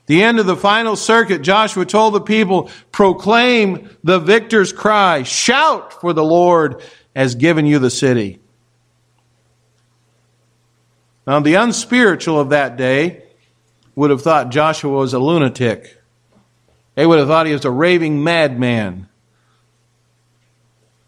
The 0.07 0.21
end 0.23 0.39
of 0.39 0.45
the 0.45 0.57
final 0.57 0.95
circuit, 0.95 1.41
Joshua 1.41 1.85
told 1.85 2.13
the 2.13 2.21
people, 2.21 2.69
proclaim 2.91 3.89
the 4.03 4.19
victor's 4.19 4.73
cry, 4.73 5.23
shout 5.23 5.99
for 6.01 6.11
the 6.13 6.23
Lord 6.23 6.81
has 7.15 7.35
given 7.35 7.65
you 7.65 7.79
the 7.79 7.89
city. 7.89 8.39
Now, 11.27 11.41
the 11.41 11.55
unspiritual 11.55 12.39
of 12.39 12.49
that 12.51 12.77
day 12.77 13.23
would 13.95 14.11
have 14.11 14.21
thought 14.21 14.49
Joshua 14.49 14.97
was 14.97 15.13
a 15.13 15.19
lunatic. 15.19 16.01
They 16.95 17.05
would 17.05 17.19
have 17.19 17.27
thought 17.27 17.45
he 17.47 17.51
was 17.51 17.65
a 17.65 17.69
raving 17.71 18.23
madman. 18.23 19.09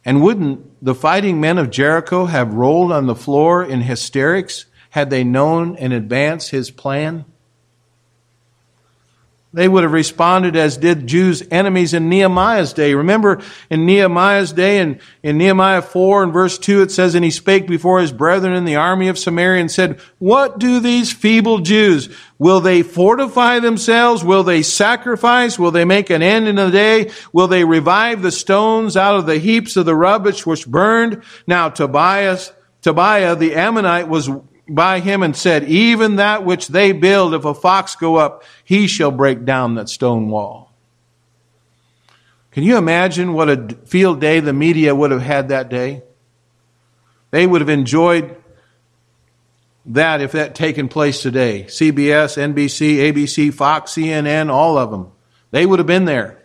And 0.03 0.21
wouldn't 0.21 0.84
the 0.84 0.93
fighting 0.93 1.39
men 1.39 1.58
of 1.58 1.69
Jericho 1.69 2.25
have 2.25 2.53
rolled 2.53 2.91
on 2.91 3.05
the 3.08 3.15
floor 3.15 3.63
in 3.63 3.82
hysterics 3.82 4.65
had 4.89 5.10
they 5.10 5.23
known 5.23 5.77
in 5.77 5.93
advance 5.93 6.49
his 6.49 6.69
plan? 6.69 7.23
They 9.51 9.67
would 9.67 9.81
have 9.83 9.93
responded 9.93 10.55
as 10.55 10.77
did 10.77 11.07
Jews' 11.07 11.41
enemies 11.49 11.95
in 11.95 12.07
Nehemiah's 12.07 12.71
day. 12.73 12.93
Remember 12.93 13.41
in 13.71 13.85
Nehemiah's 13.88 14.53
day, 14.53 14.77
in, 14.77 14.99
in 15.23 15.39
Nehemiah 15.39 15.81
4 15.81 16.23
and 16.25 16.33
verse 16.33 16.59
2, 16.59 16.83
it 16.83 16.91
says, 16.91 17.15
And 17.15 17.25
he 17.25 17.31
spake 17.31 17.65
before 17.65 17.99
his 17.99 18.12
brethren 18.12 18.53
in 18.53 18.65
the 18.65 18.75
army 18.75 19.07
of 19.07 19.17
Samaria 19.17 19.62
and 19.62 19.71
said, 19.71 19.99
What 20.19 20.59
do 20.59 20.79
these 20.79 21.12
feeble 21.12 21.59
Jews? 21.59 22.15
Will 22.38 22.59
they 22.59 22.83
fortify 22.83 23.57
themselves? 23.57 24.23
Will 24.23 24.43
they 24.43 24.62
sacrifice? 24.62 25.57
Will 25.57 25.71
they 25.71 25.83
make 25.85 26.12
an 26.12 26.21
end 26.21 26.47
in 26.47 26.55
the 26.57 26.69
day? 26.69 27.09
Will 27.33 27.47
they 27.47 27.63
revive 27.65 28.21
the 28.21 28.31
stones 28.31 28.95
out 28.95 29.15
of 29.15 29.25
the 29.25 29.39
heaps 29.39 29.75
of 29.75 29.88
the 29.88 29.95
rubbish 29.95 30.45
which 30.45 30.67
burned? 30.67 31.23
Now 31.47 31.69
Tobias, 31.69 32.53
Tobiah 32.83 33.35
the 33.35 33.55
Ammonite 33.55 34.07
was 34.09 34.29
by 34.69 34.99
him 34.99 35.23
and 35.23 35.36
said, 35.36 35.65
Even 35.65 36.17
that 36.17 36.45
which 36.45 36.67
they 36.67 36.91
build, 36.91 37.34
if 37.34 37.45
a 37.45 37.53
fox 37.53 37.95
go 37.95 38.15
up, 38.15 38.43
he 38.63 38.88
shall 38.88 39.12
break 39.12 39.43
down 39.45 39.75
that 39.75 39.89
stone 39.89 40.29
wall. 40.29 40.71
Can 42.51 42.63
you 42.63 42.77
imagine 42.77 43.34
what 43.34 43.49
a 43.49 43.75
field 43.86 44.19
day 44.21 44.39
the 44.39 44.53
media 44.53 44.93
would 44.95 45.12
have 45.12 45.21
had 45.21 45.49
that 45.49 45.69
day? 45.69 46.03
They 47.32 47.45
would 47.45 47.62
have 47.62 47.69
enjoyed 47.69 48.36
that 49.88 50.21
if 50.21 50.32
that 50.32 50.55
taken 50.55 50.88
place 50.88 51.21
today. 51.21 51.65
CBS, 51.67 52.38
NBC, 52.38 53.12
ABC, 53.12 53.53
Fox, 53.53 53.91
CNN, 53.93 54.49
all 54.51 54.77
of 54.77 54.91
them. 54.91 55.12
They 55.51 55.65
would 55.65 55.79
have 55.79 55.88
been 55.88 56.05
there. 56.05 56.38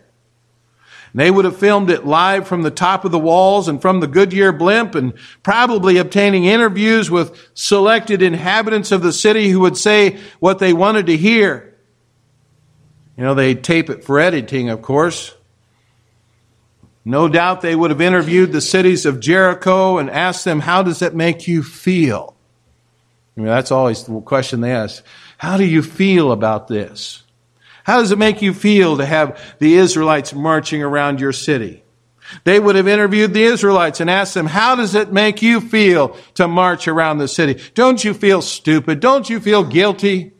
And 1.17 1.21
they 1.21 1.31
would 1.31 1.45
have 1.45 1.55
filmed 1.57 1.89
it 1.89 2.05
live 2.05 2.45
from 2.45 2.63
the 2.63 2.69
top 2.71 3.05
of 3.05 3.11
the 3.13 3.17
walls 3.19 3.69
and 3.69 3.81
from 3.81 4.01
the 4.01 4.07
Goodyear 4.07 4.51
blimp 4.51 4.95
and 4.95 5.13
probably 5.43 5.95
obtaining 5.95 6.43
interviews 6.43 7.09
with 7.09 7.39
selected 7.53 8.21
inhabitants 8.21 8.91
of 8.91 9.01
the 9.01 9.13
city 9.13 9.47
who 9.47 9.61
would 9.61 9.77
say 9.77 10.17
what 10.41 10.59
they 10.59 10.73
wanted 10.73 11.05
to 11.05 11.15
hear. 11.15 11.73
You 13.15 13.23
know, 13.23 13.33
they 13.33 13.55
tape 13.55 13.89
it 13.89 14.03
for 14.03 14.19
editing, 14.19 14.67
of 14.69 14.81
course. 14.81 15.33
No 17.05 17.29
doubt 17.29 17.61
they 17.61 17.77
would 17.77 17.91
have 17.91 18.01
interviewed 18.01 18.51
the 18.51 18.59
cities 18.59 19.05
of 19.05 19.21
Jericho 19.21 19.97
and 19.97 20.09
asked 20.09 20.43
them, 20.43 20.59
How 20.59 20.83
does 20.83 20.99
that 20.99 21.15
make 21.15 21.47
you 21.47 21.63
feel? 21.63 22.35
I 23.37 23.39
mean, 23.39 23.47
that's 23.47 23.71
always 23.71 24.03
the 24.03 24.19
question 24.19 24.59
they 24.59 24.71
ask. 24.73 25.01
How 25.37 25.55
do 25.55 25.63
you 25.63 25.81
feel 25.81 26.33
about 26.33 26.67
this? 26.67 27.23
How 27.85 27.99
does 27.99 28.11
it 28.11 28.17
make 28.17 28.41
you 28.41 28.51
feel 28.51 28.97
to 28.97 29.05
have 29.05 29.39
the 29.59 29.75
Israelites 29.75 30.33
marching 30.33 30.81
around 30.81 31.19
your 31.21 31.31
city? 31.31 31.83
They 32.43 32.59
would 32.59 32.75
have 32.75 32.87
interviewed 32.87 33.35
the 33.35 33.43
Israelites 33.43 34.01
and 34.01 34.09
asked 34.09 34.33
them, 34.33 34.47
how 34.47 34.73
does 34.73 34.95
it 34.95 35.13
make 35.13 35.43
you 35.43 35.61
feel 35.61 36.17
to 36.33 36.47
march 36.47 36.87
around 36.87 37.19
the 37.19 37.27
city? 37.27 37.61
Don't 37.75 38.03
you 38.03 38.15
feel 38.15 38.41
stupid? 38.41 38.99
Don't 38.99 39.29
you 39.29 39.39
feel 39.39 39.63
guilty? 39.63 40.31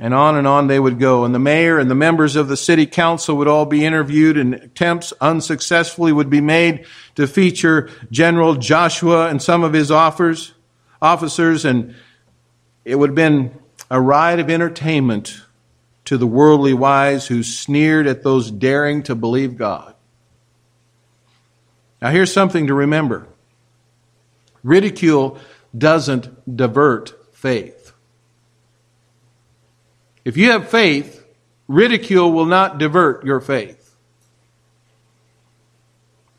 And 0.00 0.12
on 0.12 0.34
and 0.36 0.44
on 0.48 0.66
they 0.66 0.80
would 0.80 0.98
go. 0.98 1.24
And 1.24 1.32
the 1.32 1.38
mayor 1.38 1.78
and 1.78 1.88
the 1.88 1.94
members 1.94 2.34
of 2.34 2.48
the 2.48 2.56
city 2.56 2.86
council 2.86 3.36
would 3.36 3.46
all 3.46 3.64
be 3.66 3.84
interviewed, 3.86 4.36
and 4.36 4.54
attempts 4.54 5.12
unsuccessfully 5.20 6.10
would 6.10 6.30
be 6.30 6.40
made 6.40 6.84
to 7.14 7.28
feature 7.28 7.88
General 8.10 8.56
Joshua 8.56 9.28
and 9.28 9.40
some 9.40 9.62
of 9.62 9.72
his 9.72 9.92
officers. 9.92 11.64
And 11.64 11.94
it 12.84 12.96
would 12.96 13.10
have 13.10 13.16
been 13.16 13.54
a 13.88 14.00
riot 14.00 14.40
of 14.40 14.50
entertainment 14.50 15.42
to 16.08 16.16
the 16.16 16.26
worldly 16.26 16.72
wise 16.72 17.26
who 17.26 17.42
sneered 17.42 18.06
at 18.06 18.22
those 18.22 18.50
daring 18.50 19.02
to 19.02 19.14
believe 19.14 19.58
God. 19.58 19.94
Now, 22.00 22.08
here's 22.08 22.32
something 22.32 22.68
to 22.68 22.74
remember 22.74 23.26
ridicule 24.62 25.38
doesn't 25.76 26.56
divert 26.56 27.12
faith. 27.36 27.92
If 30.24 30.38
you 30.38 30.52
have 30.52 30.70
faith, 30.70 31.22
ridicule 31.68 32.32
will 32.32 32.46
not 32.46 32.78
divert 32.78 33.26
your 33.26 33.40
faith. 33.40 33.94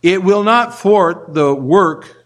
It 0.01 0.23
will 0.23 0.41
not 0.41 0.79
thwart 0.79 1.35
the 1.35 1.53
work 1.53 2.25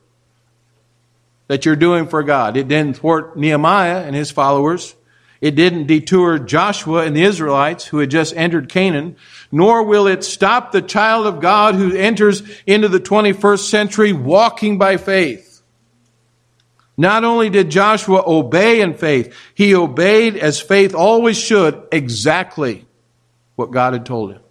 that 1.47 1.65
you're 1.65 1.75
doing 1.75 2.07
for 2.07 2.23
God. 2.23 2.55
It 2.55 2.69
didn't 2.69 2.95
thwart 2.97 3.35
Nehemiah 3.35 4.01
and 4.05 4.15
his 4.15 4.31
followers. 4.31 4.95
It 5.43 5.55
didn't 5.55 5.87
detour 5.87 6.39
Joshua 6.39 7.03
and 7.05 7.13
the 7.13 7.21
Israelites 7.23 7.83
who 7.85 7.97
had 7.99 8.09
just 8.09 8.33
entered 8.37 8.69
Canaan, 8.69 9.17
nor 9.51 9.83
will 9.83 10.07
it 10.07 10.23
stop 10.23 10.71
the 10.71 10.81
child 10.81 11.27
of 11.27 11.41
God 11.41 11.75
who 11.75 11.91
enters 11.93 12.43
into 12.65 12.87
the 12.87 13.01
21st 13.01 13.69
century 13.69 14.13
walking 14.13 14.77
by 14.77 14.95
faith. 14.95 15.61
Not 16.95 17.25
only 17.25 17.49
did 17.49 17.69
Joshua 17.69 18.23
obey 18.25 18.79
in 18.79 18.93
faith, 18.93 19.35
he 19.53 19.75
obeyed 19.75 20.37
as 20.37 20.61
faith 20.61 20.95
always 20.95 21.37
should, 21.37 21.89
exactly 21.91 22.85
what 23.57 23.69
God 23.69 23.91
had 23.91 24.05
told 24.05 24.31
him. 24.31 24.41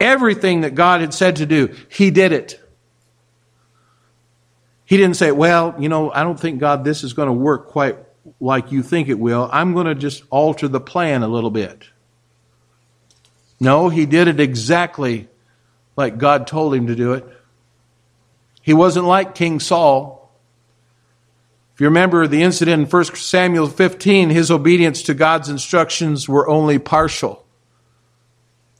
Everything 0.00 0.62
that 0.62 0.74
God 0.74 1.00
had 1.00 1.14
said 1.14 1.36
to 1.36 1.46
do, 1.46 1.72
he 1.88 2.10
did 2.10 2.32
it. 2.32 2.58
He 4.84 4.96
didn't 4.96 5.14
say, 5.16 5.30
well, 5.30 5.76
you 5.78 5.88
know, 5.88 6.10
I 6.10 6.24
don't 6.24 6.40
think 6.40 6.58
God, 6.58 6.82
this 6.82 7.04
is 7.04 7.12
going 7.12 7.28
to 7.28 7.32
work 7.32 7.68
quite 7.68 7.98
like 8.40 8.72
you 8.72 8.82
think 8.82 9.08
it 9.08 9.18
will. 9.18 9.48
I'm 9.52 9.74
going 9.74 9.86
to 9.86 9.94
just 9.94 10.22
alter 10.30 10.68
the 10.68 10.80
plan 10.80 11.22
a 11.22 11.28
little 11.28 11.50
bit. 11.50 11.84
No, 13.60 13.88
he 13.88 14.06
did 14.06 14.28
it 14.28 14.38
exactly 14.40 15.28
like 15.96 16.18
God 16.18 16.46
told 16.46 16.74
him 16.74 16.86
to 16.86 16.94
do 16.94 17.14
it. 17.14 17.26
He 18.62 18.72
wasn't 18.72 19.06
like 19.06 19.34
King 19.34 19.60
Saul. 19.60 20.16
If 21.74 21.80
you 21.80 21.86
remember 21.86 22.26
the 22.26 22.42
incident 22.42 22.82
in 22.82 22.88
1 22.88 23.04
Samuel 23.16 23.68
15, 23.68 24.30
his 24.30 24.50
obedience 24.50 25.02
to 25.02 25.14
God's 25.14 25.48
instructions 25.48 26.28
were 26.28 26.48
only 26.48 26.78
partial. 26.78 27.44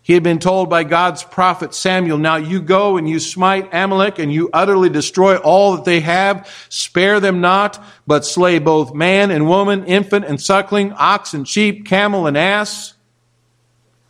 He 0.09 0.15
had 0.15 0.23
been 0.23 0.39
told 0.39 0.71
by 0.71 0.85
God's 0.85 1.23
prophet 1.23 1.75
Samuel, 1.75 2.17
now 2.17 2.37
you 2.37 2.63
go 2.63 2.97
and 2.97 3.07
you 3.07 3.21
smite 3.21 3.75
Amalek 3.75 4.19
and 4.19 4.33
you 4.33 4.49
utterly 4.55 4.89
destroy 4.89 5.37
all 5.37 5.77
that 5.77 5.85
they 5.85 6.01
have. 6.01 6.49
Spare 6.71 7.21
them 7.21 7.43
not, 7.43 7.79
but 8.07 8.25
slay 8.25 8.59
both 8.59 8.95
man 8.95 9.31
and 9.31 9.47
woman, 9.47 9.85
infant 9.85 10.25
and 10.25 10.41
suckling, 10.41 10.95
ox 10.97 11.35
and 11.35 11.47
sheep, 11.47 11.85
camel 11.85 12.27
and 12.27 12.39
ass. 12.39 12.95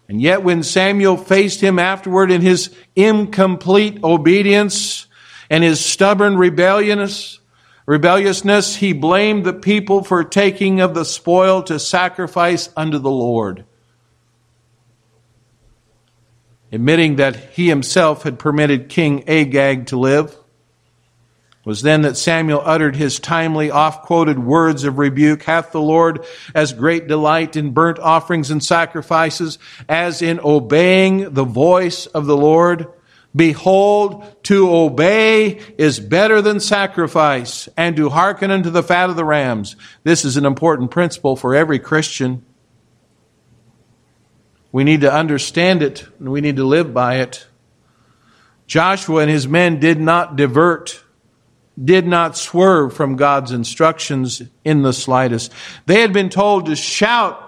And 0.09 0.23
yet 0.23 0.45
when 0.45 0.63
Samuel 0.63 1.17
faced 1.17 1.61
him 1.61 1.81
afterward 1.81 2.31
in 2.31 2.43
his 2.43 2.71
incomplete 2.95 3.99
obedience 4.05 5.07
and 5.51 5.65
his 5.65 5.85
stubborn 5.85 6.37
rebelliousness, 6.37 7.41
rebelliousness, 7.87 8.77
he 8.77 8.93
blamed 8.93 9.45
the 9.45 9.53
people 9.53 10.05
for 10.05 10.23
taking 10.23 10.81
of 10.81 10.95
the 10.95 11.05
spoil 11.05 11.61
to 11.65 11.81
sacrifice 11.81 12.69
unto 12.77 13.01
the 13.01 13.11
Lord 13.11 13.65
admitting 16.73 17.17
that 17.17 17.35
he 17.37 17.69
himself 17.69 18.23
had 18.23 18.39
permitted 18.39 18.89
King 18.89 19.29
Agag 19.29 19.87
to 19.87 19.99
live. 19.99 20.31
It 21.61 21.67
was 21.67 21.83
then 21.83 22.03
that 22.03 22.17
Samuel 22.17 22.63
uttered 22.65 22.97
his 22.97 23.19
timely, 23.21 23.71
oft 23.71 24.05
quoted 24.05 24.39
words 24.39 24.85
of 24.85 24.99
rebuke 24.99 25.43
Hath 25.43 25.73
the 25.73 25.81
Lord 25.81 26.25
as 26.55 26.73
great 26.73 27.07
delight 27.09 27.57
in 27.57 27.71
burnt 27.73 27.99
offerings 27.99 28.51
and 28.51 28.63
sacrifices 28.63 29.59
as 29.89 30.23
in 30.23 30.41
obeying 30.43 31.35
the 31.35 31.45
voice 31.45 32.07
of 32.07 32.27
the 32.27 32.37
Lord? 32.37 32.87
Behold, 33.37 34.35
to 34.45 34.75
obey 34.75 35.61
is 35.77 36.01
better 36.01 36.41
than 36.41 36.61
sacrifice, 36.61 37.69
and 37.77 37.95
to 37.97 38.09
hearken 38.09 38.51
unto 38.51 38.71
the 38.71 38.83
fat 38.83 39.11
of 39.11 39.17
the 39.17 39.25
rams. 39.25 39.77
This 40.03 40.25
is 40.25 40.39
an 40.39 40.47
important 40.47 40.91
principle 40.91 41.37
for 41.37 41.55
every 41.55 41.79
Christian. 41.79 42.43
We 44.73 44.85
need 44.85 45.01
to 45.03 45.13
understand 45.13 45.83
it 45.83 46.07
and 46.19 46.31
we 46.31 46.41
need 46.41 46.57
to 46.57 46.65
live 46.65 46.93
by 46.93 47.17
it. 47.17 47.47
Joshua 48.67 49.23
and 49.23 49.31
his 49.31 49.49
men 49.49 49.81
did 49.81 49.99
not 49.99 50.37
divert, 50.37 51.03
did 51.83 52.07
not 52.07 52.37
swerve 52.37 52.93
from 52.93 53.17
God's 53.17 53.51
instructions 53.51 54.43
in 54.65 54.83
the 54.83 54.93
slightest. 54.93 55.53
They 55.87 56.01
had 56.03 56.13
been 56.13 56.29
told 56.29 56.67
to 56.67 56.77
shout 56.77 57.45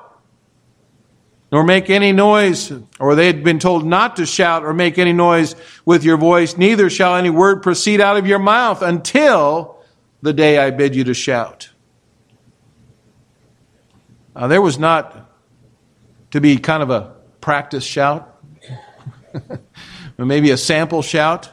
nor 1.52 1.64
make 1.64 1.90
any 1.90 2.12
noise, 2.12 2.72
or 3.00 3.16
they 3.16 3.26
had 3.26 3.42
been 3.42 3.58
told 3.58 3.84
not 3.84 4.14
to 4.16 4.24
shout 4.24 4.62
or 4.62 4.72
make 4.72 4.98
any 4.98 5.12
noise 5.12 5.56
with 5.84 6.04
your 6.04 6.16
voice, 6.16 6.56
neither 6.56 6.88
shall 6.88 7.16
any 7.16 7.28
word 7.28 7.60
proceed 7.60 8.00
out 8.00 8.16
of 8.16 8.24
your 8.24 8.38
mouth 8.38 8.82
until 8.82 9.76
the 10.22 10.32
day 10.32 10.58
I 10.60 10.70
bid 10.70 10.94
you 10.94 11.02
to 11.04 11.12
shout. 11.12 11.70
Now, 14.36 14.46
there 14.46 14.62
was 14.62 14.78
not 14.78 15.28
to 16.30 16.40
be 16.40 16.56
kind 16.58 16.82
of 16.82 16.90
a 16.90 17.14
practice 17.40 17.84
shout, 17.84 18.40
maybe 20.18 20.50
a 20.50 20.56
sample 20.56 21.02
shout. 21.02 21.50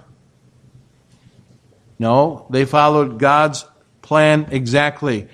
No, 1.99 2.45
they 2.49 2.65
followed 2.65 3.19
God's 3.19 3.65
plan 4.01 4.47
exactly. 4.51 5.27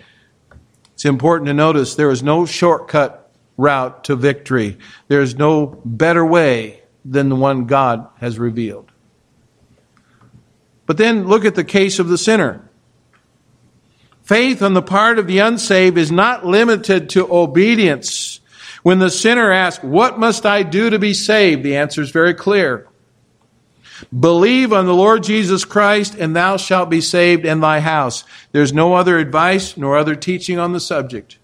It's 0.93 1.06
important 1.06 1.47
to 1.47 1.53
notice 1.53 1.95
there 1.95 2.10
is 2.12 2.23
no 2.23 2.45
shortcut 2.45 3.29
route 3.58 4.06
to 4.06 4.15
victory, 4.15 4.77
there 5.10 5.21
is 5.21 5.36
no 5.36 5.79
better 5.86 6.25
way 6.25 6.82
than 7.06 7.29
the 7.29 7.36
one 7.36 7.65
God 7.65 8.08
has 8.19 8.39
revealed. 8.39 8.89
But 10.86 10.97
then 10.97 11.27
look 11.27 11.45
at 11.45 11.56
the 11.56 11.63
case 11.63 11.99
of 11.99 12.08
the 12.08 12.17
sinner. 12.17 12.69
Faith 14.23 14.62
on 14.62 14.73
the 14.73 14.82
part 14.82 15.19
of 15.19 15.27
the 15.27 15.39
unsaved 15.39 15.97
is 15.97 16.12
not 16.12 16.45
limited 16.45 17.10
to 17.10 17.27
obedience 17.32 18.39
when 18.84 19.00
the 19.00 19.10
sinner 19.10 19.52
asks, 19.52 19.84
What 19.84 20.19
must 20.19 20.46
I 20.46 20.62
do 20.63 20.89
to 20.89 21.00
be 21.00 21.13
saved? 21.13 21.63
the 21.63 21.76
answer 21.78 22.02
is 22.02 22.12
very 22.12 22.34
clear. 22.34 22.88
Believe 24.17 24.74
on 24.74 24.86
the 24.86 24.93
Lord 24.93 25.24
Jesus 25.24 25.63
Christ, 25.63 26.15
and 26.15 26.36
thou 26.36 26.58
shalt 26.58 26.89
be 26.89 27.00
saved 27.00 27.46
and 27.46 27.63
thy 27.63 27.80
house. 27.80 28.26
There's 28.52 28.74
no 28.74 28.96
other 28.96 29.17
advice 29.17 29.78
nor 29.78 29.96
other 29.98 30.15
teaching 30.15 30.60
on 30.60 30.74
the 30.74 30.82
subject. 30.82 31.39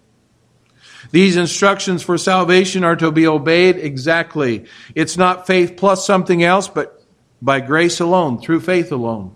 These 1.12 1.38
instructions 1.38 2.04
for 2.04 2.18
salvation 2.18 2.84
are 2.84 2.98
to 2.98 3.12
be 3.12 3.26
obeyed 3.26 3.78
exactly. 3.78 4.66
It's 4.94 5.18
not 5.18 5.48
faith 5.48 5.78
plus 5.78 6.06
something 6.06 6.44
else, 6.44 6.68
but 6.68 7.02
by 7.42 7.62
grace 7.62 8.02
alone, 8.02 8.42
through 8.42 8.60
faith 8.60 8.92
alone. 8.92 9.36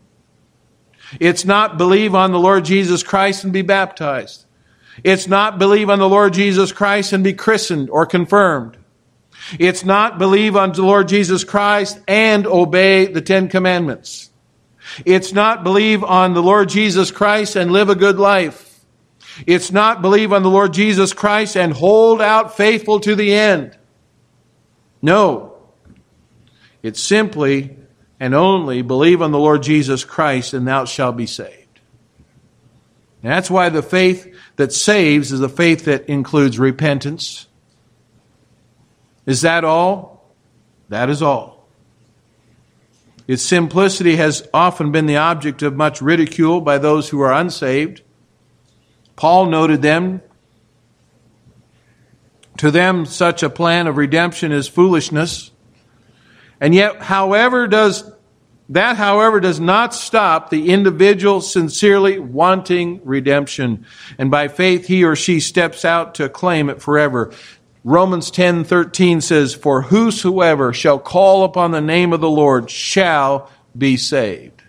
It's 1.20 1.46
not 1.46 1.78
believe 1.78 2.16
on 2.16 2.32
the 2.32 2.40
Lord 2.40 2.66
Jesus 2.66 3.02
Christ 3.04 3.46
and 3.46 3.54
be 3.54 3.62
baptized. 3.62 4.44
It's 5.02 5.28
not 5.28 5.58
believe 5.58 5.90
on 5.90 6.00
the 6.00 6.10
Lord 6.10 6.34
Jesus 6.34 6.72
Christ 6.72 7.14
and 7.14 7.24
be 7.24 7.34
christened 7.34 7.90
or 7.90 8.06
confirmed. 8.06 8.78
It's 9.58 9.84
not 9.84 10.20
believe 10.20 10.56
on 10.56 10.74
the 10.74 10.84
Lord 10.84 11.08
Jesus 11.08 11.44
Christ 11.44 12.00
and 12.08 12.46
obey 12.46 13.08
the 13.08 13.22
Ten 13.22 13.48
Commandments. 13.48 14.30
It's 15.06 15.34
not 15.34 15.64
believe 15.64 16.04
on 16.04 16.34
the 16.34 16.44
Lord 16.44 16.70
Jesus 16.70 17.10
Christ 17.10 17.56
and 17.56 17.72
live 17.72 17.90
a 17.90 17.96
good 17.96 18.20
life. 18.20 18.80
It's 19.48 19.72
not 19.72 20.02
believe 20.04 20.32
on 20.32 20.44
the 20.44 20.50
Lord 20.50 20.74
Jesus 20.74 21.12
Christ 21.14 21.58
and 21.58 21.74
hold 21.74 22.22
out 22.22 22.56
faithful 22.56 23.00
to 23.00 23.16
the 23.16 23.34
end. 23.34 23.76
No. 25.02 25.58
It's 26.84 27.02
simply 27.02 27.78
and 28.20 28.36
only 28.36 28.82
believe 28.84 29.22
on 29.22 29.32
the 29.32 29.40
Lord 29.40 29.64
Jesus 29.64 30.04
Christ 30.06 30.54
and 30.54 30.68
thou 30.68 30.86
shalt 30.86 31.18
be 31.18 31.26
saved. 31.26 31.63
And 33.24 33.32
that's 33.32 33.50
why 33.50 33.70
the 33.70 33.82
faith 33.82 34.28
that 34.58 34.74
saves 34.74 35.32
is 35.32 35.40
a 35.40 35.48
faith 35.50 35.86
that 35.86 36.08
includes 36.10 36.60
repentance. 36.60 37.48
Is 39.26 39.42
that 39.42 39.64
all? 39.64 40.30
That 40.90 41.10
is 41.10 41.22
all. 41.22 41.66
Its 43.26 43.42
simplicity 43.42 44.18
has 44.18 44.46
often 44.54 44.92
been 44.92 45.06
the 45.06 45.16
object 45.16 45.62
of 45.62 45.74
much 45.78 46.02
ridicule 46.02 46.60
by 46.60 46.78
those 46.78 47.08
who 47.08 47.22
are 47.22 47.32
unsaved. 47.32 48.02
Paul 49.16 49.46
noted 49.46 49.82
them. 49.82 50.22
To 52.58 52.70
them, 52.70 53.06
such 53.06 53.42
a 53.42 53.50
plan 53.50 53.88
of 53.88 53.96
redemption 53.96 54.52
is 54.52 54.68
foolishness. 54.68 55.52
And 56.60 56.76
yet, 56.76 57.02
however 57.04 57.68
does 57.68 58.10
that, 58.70 58.96
however, 58.96 59.40
does 59.40 59.60
not 59.60 59.94
stop 59.94 60.50
the 60.50 60.70
individual 60.70 61.42
sincerely 61.42 62.18
wanting 62.20 63.02
redemption. 63.04 63.86
And 64.18 64.32
by 64.32 64.48
faith, 64.48 64.88
he 64.88 65.04
or 65.04 65.16
she 65.16 65.40
steps 65.42 65.84
out 65.84 66.16
to 66.16 66.30
claim 66.30 66.70
it 66.70 66.82
forever. 66.82 67.32
Romans 67.84 68.32
10 68.32 68.64
13 68.64 69.20
says, 69.20 69.54
For 69.54 69.82
whosoever 69.84 70.72
shall 70.72 70.98
call 71.00 71.44
upon 71.44 71.72
the 71.72 71.82
name 71.82 72.14
of 72.14 72.22
the 72.22 72.30
Lord 72.30 72.70
shall 72.70 73.52
be 73.78 73.98
saved. 73.98 74.64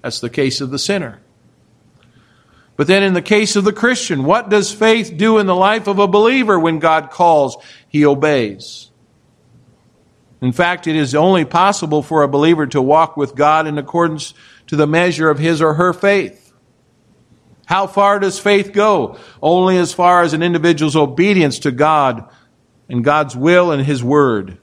That's 0.00 0.20
the 0.20 0.30
case 0.30 0.62
of 0.62 0.70
the 0.70 0.78
sinner. 0.78 1.20
But 2.76 2.86
then, 2.86 3.02
in 3.02 3.12
the 3.12 3.20
case 3.22 3.54
of 3.56 3.64
the 3.64 3.72
Christian, 3.74 4.24
what 4.24 4.48
does 4.48 4.72
faith 4.72 5.18
do 5.18 5.36
in 5.36 5.44
the 5.44 5.54
life 5.54 5.86
of 5.86 5.98
a 5.98 6.08
believer 6.08 6.58
when 6.58 6.78
God 6.78 7.10
calls? 7.10 7.58
He 7.86 8.06
obeys. 8.06 8.90
In 10.42 10.50
fact, 10.50 10.88
it 10.88 10.96
is 10.96 11.14
only 11.14 11.44
possible 11.44 12.02
for 12.02 12.22
a 12.22 12.28
believer 12.28 12.66
to 12.66 12.82
walk 12.82 13.16
with 13.16 13.36
God 13.36 13.68
in 13.68 13.78
accordance 13.78 14.34
to 14.66 14.74
the 14.76 14.88
measure 14.88 15.30
of 15.30 15.38
his 15.38 15.62
or 15.62 15.74
her 15.74 15.92
faith. 15.92 16.52
How 17.64 17.86
far 17.86 18.18
does 18.18 18.40
faith 18.40 18.72
go? 18.72 19.18
Only 19.40 19.78
as 19.78 19.94
far 19.94 20.22
as 20.24 20.32
an 20.34 20.42
individual's 20.42 20.96
obedience 20.96 21.60
to 21.60 21.70
God 21.70 22.28
and 22.90 23.04
God's 23.04 23.36
will 23.36 23.70
and 23.70 23.86
his 23.86 24.02
word. 24.02 24.58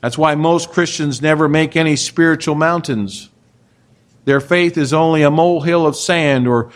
That's 0.00 0.16
why 0.16 0.36
most 0.36 0.70
Christians 0.70 1.20
never 1.20 1.48
make 1.48 1.74
any 1.76 1.96
spiritual 1.96 2.54
mountains. 2.54 3.28
Their 4.24 4.40
faith 4.40 4.78
is 4.78 4.92
only 4.92 5.22
a 5.24 5.32
molehill 5.32 5.84
of 5.84 5.96
sand 5.96 6.46
or 6.46 6.70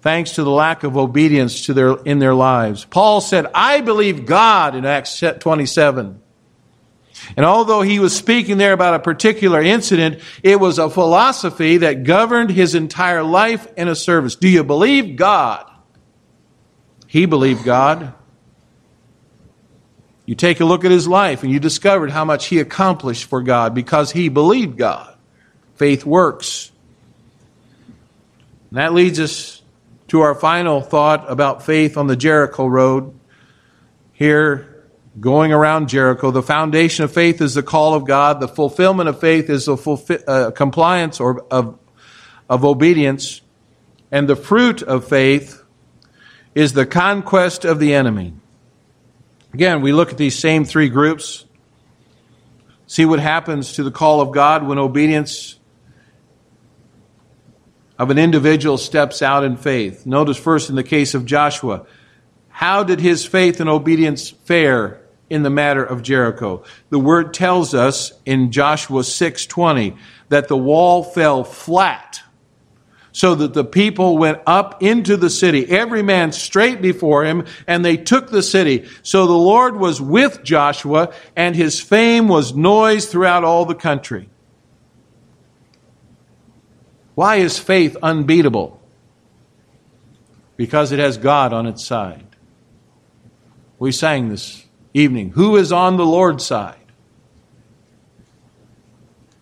thanks 0.00 0.32
to 0.32 0.44
the 0.44 0.50
lack 0.50 0.82
of 0.82 0.96
obedience 0.96 1.66
to 1.66 1.74
their, 1.74 1.92
in 2.04 2.20
their 2.20 2.34
lives. 2.34 2.86
Paul 2.86 3.20
said, 3.20 3.46
I 3.54 3.82
believe 3.82 4.24
God 4.24 4.74
in 4.74 4.86
Acts 4.86 5.20
27. 5.40 6.22
And 7.36 7.46
although 7.46 7.82
he 7.82 7.98
was 7.98 8.14
speaking 8.14 8.58
there 8.58 8.72
about 8.72 8.94
a 8.94 8.98
particular 8.98 9.62
incident, 9.62 10.20
it 10.42 10.58
was 10.60 10.78
a 10.78 10.90
philosophy 10.90 11.78
that 11.78 12.04
governed 12.04 12.50
his 12.50 12.74
entire 12.74 13.22
life 13.22 13.66
and 13.76 13.88
a 13.88 13.96
service. 13.96 14.36
Do 14.36 14.48
you 14.48 14.64
believe 14.64 15.16
God? 15.16 15.64
He 17.06 17.26
believed 17.26 17.64
God. 17.64 18.14
You 20.26 20.34
take 20.34 20.60
a 20.60 20.64
look 20.64 20.84
at 20.84 20.90
his 20.90 21.06
life 21.06 21.42
and 21.42 21.52
you 21.52 21.60
discovered 21.60 22.10
how 22.10 22.24
much 22.24 22.46
he 22.46 22.58
accomplished 22.58 23.24
for 23.24 23.42
God 23.42 23.74
because 23.74 24.10
he 24.10 24.28
believed 24.28 24.76
God. 24.78 25.14
Faith 25.76 26.04
works. 26.04 26.70
And 28.70 28.78
that 28.78 28.94
leads 28.94 29.20
us 29.20 29.62
to 30.08 30.20
our 30.22 30.34
final 30.34 30.80
thought 30.80 31.30
about 31.30 31.62
faith 31.62 31.96
on 31.96 32.06
the 32.06 32.16
Jericho 32.16 32.66
road. 32.66 33.16
Here 34.12 34.73
going 35.20 35.52
around 35.52 35.88
Jericho. 35.88 36.30
The 36.30 36.42
foundation 36.42 37.04
of 37.04 37.12
faith 37.12 37.40
is 37.40 37.54
the 37.54 37.62
call 37.62 37.94
of 37.94 38.06
God. 38.06 38.40
The 38.40 38.48
fulfillment 38.48 39.08
of 39.08 39.20
faith 39.20 39.48
is 39.48 39.66
the 39.66 39.76
fulfi- 39.76 40.22
uh, 40.26 40.50
compliance 40.50 41.20
or 41.20 41.42
of, 41.50 41.78
of 42.48 42.64
obedience. 42.64 43.40
And 44.10 44.28
the 44.28 44.36
fruit 44.36 44.82
of 44.82 45.08
faith 45.08 45.62
is 46.54 46.72
the 46.72 46.86
conquest 46.86 47.64
of 47.64 47.78
the 47.78 47.94
enemy. 47.94 48.32
Again, 49.52 49.82
we 49.82 49.92
look 49.92 50.10
at 50.10 50.18
these 50.18 50.38
same 50.38 50.64
three 50.64 50.88
groups, 50.88 51.44
see 52.86 53.04
what 53.04 53.20
happens 53.20 53.74
to 53.74 53.84
the 53.84 53.90
call 53.92 54.20
of 54.20 54.32
God 54.32 54.66
when 54.66 54.78
obedience 54.78 55.56
of 57.96 58.10
an 58.10 58.18
individual 58.18 58.76
steps 58.76 59.22
out 59.22 59.44
in 59.44 59.56
faith. 59.56 60.04
Notice 60.06 60.36
first 60.36 60.70
in 60.70 60.74
the 60.76 60.82
case 60.82 61.14
of 61.14 61.24
Joshua, 61.24 61.86
how 62.48 62.82
did 62.82 62.98
his 63.00 63.24
faith 63.24 63.60
and 63.60 63.70
obedience 63.70 64.30
fare 64.30 65.03
in 65.30 65.42
the 65.42 65.50
matter 65.50 65.82
of 65.84 66.02
Jericho. 66.02 66.62
The 66.90 66.98
word 66.98 67.32
tells 67.34 67.74
us 67.74 68.12
in 68.24 68.50
Joshua 68.52 69.02
6:20 69.04 69.96
that 70.28 70.48
the 70.48 70.56
wall 70.56 71.02
fell 71.02 71.44
flat 71.44 72.20
so 73.12 73.34
that 73.36 73.54
the 73.54 73.64
people 73.64 74.18
went 74.18 74.40
up 74.46 74.82
into 74.82 75.16
the 75.16 75.30
city 75.30 75.68
every 75.70 76.02
man 76.02 76.32
straight 76.32 76.82
before 76.82 77.24
him 77.24 77.44
and 77.66 77.84
they 77.84 77.96
took 77.96 78.28
the 78.30 78.42
city. 78.42 78.84
So 79.02 79.26
the 79.26 79.32
Lord 79.32 79.76
was 79.76 80.00
with 80.00 80.42
Joshua 80.42 81.10
and 81.36 81.54
his 81.56 81.80
fame 81.80 82.26
was 82.28 82.54
noised 82.54 83.08
throughout 83.10 83.44
all 83.44 83.64
the 83.66 83.74
country. 83.74 84.28
Why 87.14 87.36
is 87.36 87.56
faith 87.58 87.96
unbeatable? 88.02 88.78
Because 90.56 90.90
it 90.92 90.98
has 90.98 91.16
God 91.16 91.52
on 91.52 91.66
its 91.66 91.84
side. 91.84 92.26
We 93.78 93.92
sang 93.92 94.28
this 94.28 94.63
evening. 94.94 95.30
Who 95.30 95.56
is 95.56 95.72
on 95.72 95.96
the 95.96 96.06
Lord's 96.06 96.46
side? 96.46 96.76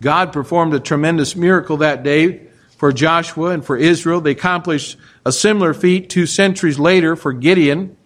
God 0.01 0.33
performed 0.33 0.75
a 0.75 0.81
tremendous 0.81 1.37
miracle 1.37 1.77
that 1.77 2.03
day 2.03 2.49
for 2.77 2.91
Joshua 2.93 3.51
and 3.51 3.65
for 3.65 3.77
Israel. 3.77 4.21
They 4.21 4.33
accomplished 4.33 4.99
a 5.25 5.31
similar 5.31 5.75
feat 5.75 6.11
two 6.11 6.27
centuries 6.27 6.79
later 6.79 7.15
for 7.15 7.33
Gideon. 7.33 7.97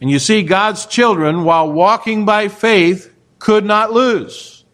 And 0.00 0.10
you 0.10 0.18
see, 0.18 0.42
God's 0.42 0.84
children, 0.84 1.44
while 1.44 1.72
walking 1.72 2.26
by 2.26 2.48
faith, 2.48 3.14
could 3.38 3.64
not 3.64 3.92
lose. 3.92 4.64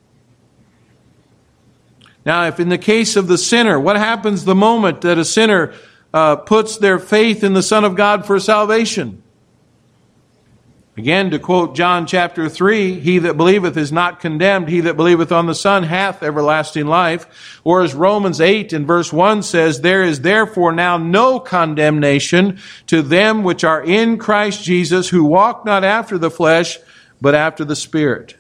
Now, 2.26 2.46
if 2.46 2.58
in 2.58 2.70
the 2.70 2.78
case 2.78 3.14
of 3.16 3.28
the 3.28 3.38
sinner, 3.38 3.78
what 3.78 3.96
happens 3.96 4.44
the 4.44 4.54
moment 4.54 5.02
that 5.02 5.18
a 5.18 5.24
sinner 5.24 5.72
uh, 6.12 6.36
puts 6.36 6.78
their 6.78 6.98
faith 6.98 7.44
in 7.44 7.54
the 7.54 7.62
Son 7.62 7.84
of 7.84 7.94
God 7.94 8.26
for 8.26 8.40
salvation? 8.40 9.19
Again, 10.96 11.30
to 11.30 11.38
quote 11.38 11.76
John 11.76 12.04
chapter 12.04 12.48
3, 12.48 12.98
he 12.98 13.20
that 13.20 13.36
believeth 13.36 13.76
is 13.76 13.92
not 13.92 14.18
condemned. 14.18 14.68
He 14.68 14.80
that 14.80 14.96
believeth 14.96 15.30
on 15.30 15.46
the 15.46 15.54
Son 15.54 15.84
hath 15.84 16.20
everlasting 16.22 16.86
life. 16.88 17.60
Or 17.62 17.82
as 17.82 17.94
Romans 17.94 18.40
8 18.40 18.72
and 18.72 18.86
verse 18.86 19.12
1 19.12 19.44
says, 19.44 19.80
there 19.82 20.02
is 20.02 20.22
therefore 20.22 20.72
now 20.72 20.98
no 20.98 21.38
condemnation 21.38 22.58
to 22.88 23.02
them 23.02 23.44
which 23.44 23.62
are 23.62 23.82
in 23.82 24.18
Christ 24.18 24.64
Jesus 24.64 25.10
who 25.10 25.24
walk 25.24 25.64
not 25.64 25.84
after 25.84 26.18
the 26.18 26.30
flesh, 26.30 26.78
but 27.20 27.36
after 27.36 27.64
the 27.64 27.76
Spirit. 27.76 28.36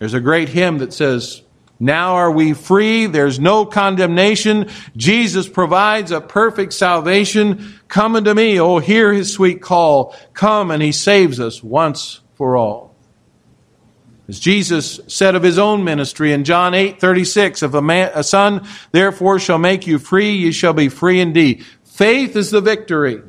There's 0.00 0.14
a 0.14 0.20
great 0.20 0.48
hymn 0.48 0.78
that 0.78 0.92
says, 0.92 1.42
now 1.82 2.14
are 2.14 2.30
we 2.30 2.52
free? 2.52 3.06
There's 3.06 3.40
no 3.40 3.66
condemnation. 3.66 4.68
Jesus 4.96 5.48
provides 5.48 6.12
a 6.12 6.20
perfect 6.20 6.74
salvation. 6.74 7.74
Come 7.88 8.14
unto 8.14 8.32
me. 8.34 8.60
Oh, 8.60 8.78
hear 8.78 9.12
his 9.12 9.32
sweet 9.32 9.60
call. 9.60 10.14
Come 10.32 10.70
and 10.70 10.80
he 10.80 10.92
saves 10.92 11.40
us 11.40 11.60
once 11.60 12.20
for 12.36 12.56
all. 12.56 12.94
As 14.28 14.38
Jesus 14.38 15.00
said 15.08 15.34
of 15.34 15.42
his 15.42 15.58
own 15.58 15.82
ministry 15.82 16.32
in 16.32 16.44
John 16.44 16.72
8, 16.72 17.00
36, 17.00 17.64
if 17.64 17.74
a, 17.74 17.82
man, 17.82 18.12
a 18.14 18.22
son 18.22 18.64
therefore 18.92 19.40
shall 19.40 19.58
make 19.58 19.84
you 19.84 19.98
free, 19.98 20.30
you 20.30 20.52
shall 20.52 20.72
be 20.74 20.88
free 20.88 21.18
indeed. 21.18 21.66
Faith 21.82 22.36
is 22.36 22.52
the 22.52 22.60
victory. 22.60 23.20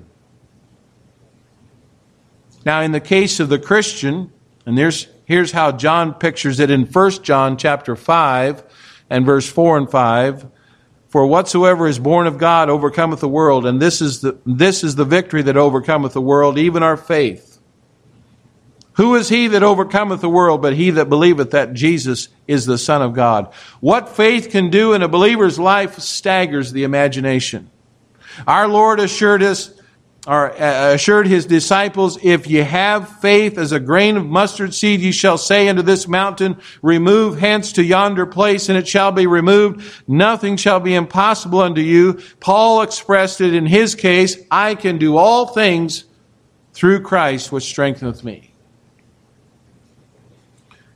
Now, 2.64 2.82
in 2.82 2.91
the 2.91 3.01
case 3.01 3.39
of 3.39 3.49
the 3.49 3.58
Christian, 3.58 4.32
and 4.68 4.78
there's 4.78 5.08
Here's 5.26 5.52
how 5.52 5.72
John 5.72 6.14
pictures 6.14 6.60
it 6.60 6.70
in 6.70 6.84
1 6.86 7.12
John 7.24 7.58
chapter 7.58 7.96
5 7.96 8.64
and 9.10 9.26
verse 9.26 9.48
4 9.50 9.78
and 9.78 9.90
5. 9.92 10.46
For 11.08 11.28
whatsoever 11.28 11.88
is 11.88 12.00
born 12.00 12.28
of 12.28 12.38
God 12.38 12.70
overcometh 12.70 13.20
the 13.20 13.30
world, 13.30 13.66
and 13.66 13.80
this 13.82 14.02
is 14.02 14.22
the, 14.22 14.38
this 14.46 14.84
is 14.84 14.96
the 14.96 15.06
victory 15.06 15.44
that 15.44 15.56
overcometh 15.58 16.14
the 16.14 16.22
world, 16.22 16.58
even 16.58 16.82
our 16.84 16.98
faith. 16.98 17.50
Who 18.94 19.16
is 19.16 19.30
he 19.30 19.48
that 19.50 19.64
overcometh 19.64 20.22
the 20.22 20.30
world 20.30 20.62
but 20.62 20.74
he 20.76 20.92
that 20.92 21.10
believeth 21.10 21.52
that 21.52 21.74
Jesus 21.74 22.28
is 22.48 22.66
the 22.66 22.78
Son 22.78 23.02
of 23.02 23.14
God? 23.14 23.52
What 23.80 24.10
faith 24.10 24.50
can 24.50 24.70
do 24.70 24.94
in 24.94 25.02
a 25.02 25.08
believer's 25.08 25.58
life 25.58 25.98
staggers 26.00 26.72
the 26.72 26.84
imagination. 26.84 27.70
Our 28.48 28.68
Lord 28.68 29.00
assured 29.00 29.42
us 29.44 29.73
or 30.28 30.52
uh, 30.54 30.94
assured 30.94 31.28
his 31.28 31.46
disciples, 31.48 32.18
If 32.24 32.48
you 32.50 32.64
have 32.64 33.20
faith 33.20 33.58
as 33.58 33.72
a 33.74 33.80
grain 33.80 34.16
of 34.18 34.26
mustard 34.26 34.74
seed, 34.74 35.02
ye 35.02 35.12
shall 35.12 35.38
say 35.38 35.68
unto 35.68 35.82
this 35.82 36.08
mountain, 36.08 36.60
Remove 36.82 37.40
hence 37.40 37.74
to 37.74 37.84
yonder 37.84 38.26
place, 38.26 38.70
and 38.70 38.78
it 38.78 38.88
shall 38.88 39.12
be 39.12 39.28
removed. 39.28 39.84
Nothing 40.08 40.56
shall 40.58 40.80
be 40.80 40.96
impossible 40.96 41.60
unto 41.60 41.82
you. 41.82 42.20
Paul 42.40 42.82
expressed 42.84 43.42
it 43.42 43.54
in 43.54 43.66
his 43.66 43.96
case, 43.96 44.38
I 44.50 44.76
can 44.76 44.98
do 44.98 45.18
all 45.18 45.48
things 45.48 46.06
through 46.74 47.02
Christ 47.02 47.52
which 47.52 47.66
strengtheneth 47.66 48.24
me. 48.24 48.52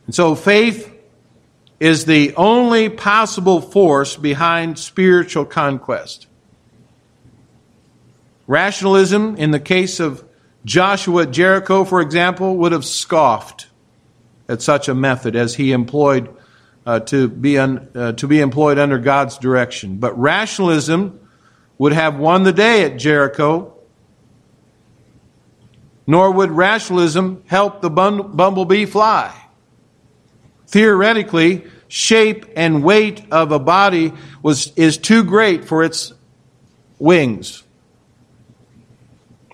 And 0.06 0.16
so 0.16 0.36
faith 0.36 0.90
is 1.82 2.06
the 2.06 2.34
only 2.38 2.88
possible 2.90 3.60
force 3.62 4.16
behind 4.16 4.80
spiritual 4.80 5.44
conquest. 5.46 6.28
Rationalism, 8.48 9.36
in 9.36 9.52
the 9.52 9.60
case 9.60 10.00
of 10.00 10.24
Joshua 10.64 11.24
at 11.24 11.32
Jericho, 11.32 11.84
for 11.84 12.00
example, 12.02 12.58
would 12.58 12.72
have 12.72 12.86
scoffed 12.86 13.68
at 14.48 14.62
such 14.62 14.88
a 14.88 14.96
method 14.96 15.36
as 15.36 15.56
he 15.56 15.74
employed 15.74 16.30
uh, 16.86 17.02
to, 17.02 17.28
be 17.28 17.58
un, 17.60 17.90
uh, 17.94 18.14
to 18.14 18.26
be 18.28 18.40
employed 18.40 18.80
under 18.80 18.98
God's 18.98 19.38
direction. 19.38 19.98
But 19.98 20.18
rationalism 20.18 21.20
would 21.78 21.92
have 21.92 22.18
won 22.18 22.44
the 22.44 22.54
day 22.54 22.84
at 22.86 22.98
Jericho, 22.98 23.74
nor 26.08 26.32
would 26.32 26.50
rationalism 26.50 27.44
help 27.48 27.82
the 27.82 27.90
bumblebee 27.90 28.86
fly. 28.86 29.36
Theoretically, 30.68 31.66
shape 31.90 32.46
and 32.56 32.82
weight 32.82 33.24
of 33.30 33.52
a 33.52 33.60
body 33.60 34.14
was, 34.42 34.72
is 34.78 34.98
too 34.98 35.26
great 35.26 35.66
for 35.66 35.84
its 35.84 36.14
wings. 36.98 37.64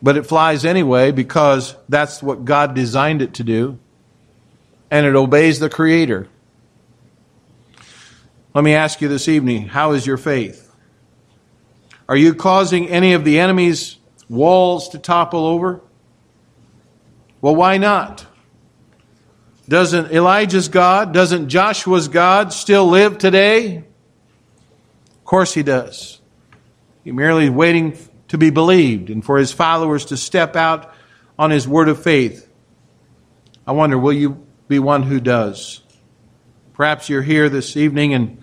But 0.04 0.18
it 0.18 0.24
flies 0.26 0.66
anyway 0.66 1.14
because 1.14 1.78
that's 1.88 2.22
what 2.22 2.43
God 2.43 2.76
designed 2.76 3.22
it 3.22 3.36
to 3.36 3.43
do, 3.45 3.80
and 4.91 5.06
it 5.06 5.16
obeys 5.16 5.60
the 5.60 5.70
Creator. 5.70 6.28
Let 8.54 8.66
me 8.66 8.74
ask 8.74 8.99
you 8.99 9.08
this 9.08 9.30
evening 9.30 9.70
how 9.70 9.93
is 9.93 10.06
your 10.06 10.18
faith? 10.18 10.70
Are 12.10 12.18
you 12.18 12.34
causing 12.36 12.89
any 12.89 13.14
of 13.14 13.24
the 13.24 13.39
enemy's 13.39 13.95
walls 14.28 14.89
to 14.89 14.97
topple 14.97 15.45
over? 15.45 15.80
Well, 17.39 17.56
why 17.56 17.78
not? 17.78 18.26
Doesn't 19.70 20.12
Elijah's 20.12 20.68
God, 20.68 21.14
doesn't 21.14 21.47
Joshua's 21.47 22.10
God 22.10 22.51
still 22.51 22.88
live 22.88 23.18
today? 23.18 23.78
Of 23.78 25.24
course 25.26 25.54
he 25.54 25.64
does. 25.64 26.20
He 27.06 27.14
merely 27.14 27.49
waiting 27.49 27.97
to 28.34 28.38
be 28.40 28.50
believed 28.50 29.12
and 29.12 29.24
for 29.24 29.38
his 29.38 29.52
followers 29.52 30.06
to 30.06 30.18
step 30.18 30.56
out 30.56 30.92
on 31.38 31.52
his 31.52 31.68
word 31.68 31.88
of 31.88 32.02
faith. 32.02 32.48
I 33.68 33.74
wonder, 33.74 33.96
will 33.96 34.12
you 34.12 34.44
be 34.68 34.80
one 34.80 35.04
who 35.04 35.20
does? 35.20 35.82
Perhaps 36.74 37.10
you're 37.10 37.22
here 37.22 37.48
this 37.48 37.78
evening 37.78 38.16
and 38.16 38.40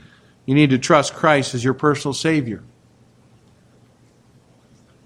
you 0.46 0.54
need 0.54 0.70
to 0.70 0.78
trust 0.78 1.14
Christ 1.14 1.54
as 1.56 1.64
your 1.64 1.74
personal 1.74 2.14
Savior. 2.14 2.62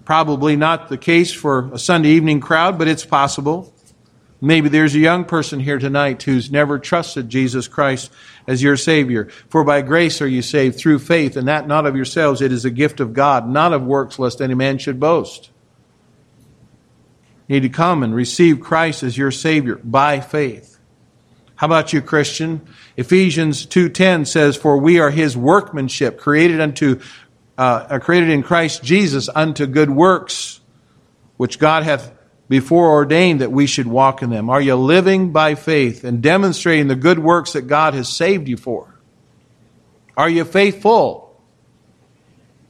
Probably 0.05 0.55
not 0.55 0.87
the 0.87 0.99
case 0.99 1.33
for 1.33 1.71
a 1.73 1.79
Sunday 1.79 2.09
evening 2.09 2.39
crowd, 2.39 2.77
but 2.77 2.87
it's 2.87 3.03
possible. 3.03 3.73
Maybe 4.45 4.69
there's 4.69 4.93
a 4.93 4.99
young 4.99 5.25
person 5.25 5.59
here 5.59 5.79
tonight 5.79 6.21
who's 6.21 6.51
never 6.51 6.77
trusted 6.77 7.29
Jesus 7.29 7.67
Christ 7.67 8.11
as 8.45 8.61
your 8.61 8.77
Savior. 8.77 9.25
For 9.49 9.63
by 9.63 9.81
grace 9.81 10.21
are 10.21 10.27
you 10.27 10.43
saved 10.43 10.77
through 10.77 10.99
faith, 10.99 11.35
and 11.35 11.47
that 11.47 11.67
not 11.67 11.87
of 11.87 11.95
yourselves. 11.95 12.41
It 12.43 12.51
is 12.51 12.63
a 12.63 12.69
gift 12.69 12.99
of 12.99 13.13
God, 13.13 13.49
not 13.49 13.73
of 13.73 13.81
works, 13.83 14.19
lest 14.19 14.41
any 14.41 14.53
man 14.53 14.77
should 14.77 14.99
boast. 14.99 15.49
You 17.47 17.55
need 17.55 17.61
to 17.63 17.69
come 17.75 18.03
and 18.03 18.13
receive 18.13 18.61
Christ 18.61 19.01
as 19.01 19.17
your 19.17 19.31
Savior 19.31 19.77
by 19.77 20.19
faith. 20.19 20.77
How 21.55 21.65
about 21.65 21.91
you, 21.91 22.03
Christian? 22.03 22.61
Ephesians 22.97 23.65
2.10 23.65 24.27
says, 24.27 24.55
For 24.55 24.77
we 24.77 24.99
are 24.99 25.09
his 25.09 25.35
workmanship, 25.35 26.19
created 26.19 26.61
unto 26.61 26.99
uh, 27.57 27.97
created 27.97 28.29
in 28.29 28.43
Christ 28.43 28.83
Jesus 28.83 29.27
unto 29.33 29.65
good 29.65 29.89
works, 29.89 30.59
which 31.37 31.57
God 31.57 31.81
hath 31.81 32.11
before 32.47 32.89
ordained 32.91 33.41
that 33.41 33.51
we 33.51 33.65
should 33.67 33.87
walk 33.87 34.21
in 34.21 34.29
them? 34.29 34.49
Are 34.49 34.61
you 34.61 34.75
living 34.75 35.31
by 35.31 35.55
faith 35.55 36.03
and 36.03 36.21
demonstrating 36.21 36.87
the 36.87 36.95
good 36.95 37.19
works 37.19 37.53
that 37.53 37.63
God 37.63 37.93
has 37.93 38.07
saved 38.09 38.47
you 38.47 38.57
for? 38.57 38.93
Are 40.15 40.29
you 40.29 40.45
faithful? 40.45 41.23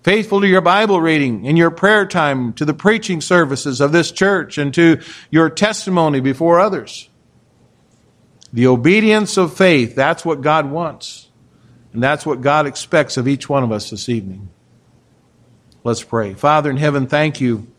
Faithful 0.04 0.42
to 0.42 0.48
your 0.48 0.62
Bible 0.62 1.02
reading 1.02 1.48
and 1.48 1.58
your 1.58 1.72
prayer 1.72 2.06
time, 2.06 2.54
to 2.54 2.66
the 2.66 2.74
preaching 2.76 3.22
services 3.22 3.82
of 3.82 3.92
this 3.92 4.12
church, 4.12 4.58
and 4.58 4.74
to 4.76 5.02
your 5.32 5.50
testimony 5.50 6.20
before 6.20 6.60
others. 6.60 7.10
The 8.54 8.68
obedience 8.68 9.36
of 9.38 9.56
faith, 9.58 9.96
that's 9.96 10.24
what 10.24 10.42
God 10.42 10.70
wants. 10.72 11.28
And 11.92 12.04
that's 12.04 12.26
what 12.26 12.42
God 12.42 12.68
expects 12.68 13.18
of 13.18 13.28
each 13.28 13.50
one 13.50 13.64
of 13.64 13.72
us 13.72 13.90
this 13.90 14.08
evening. 14.10 14.50
Let's 15.84 16.04
pray. 16.04 16.34
Father 16.34 16.70
in 16.70 16.78
heaven, 16.78 17.08
thank 17.08 17.42
you 17.42 17.75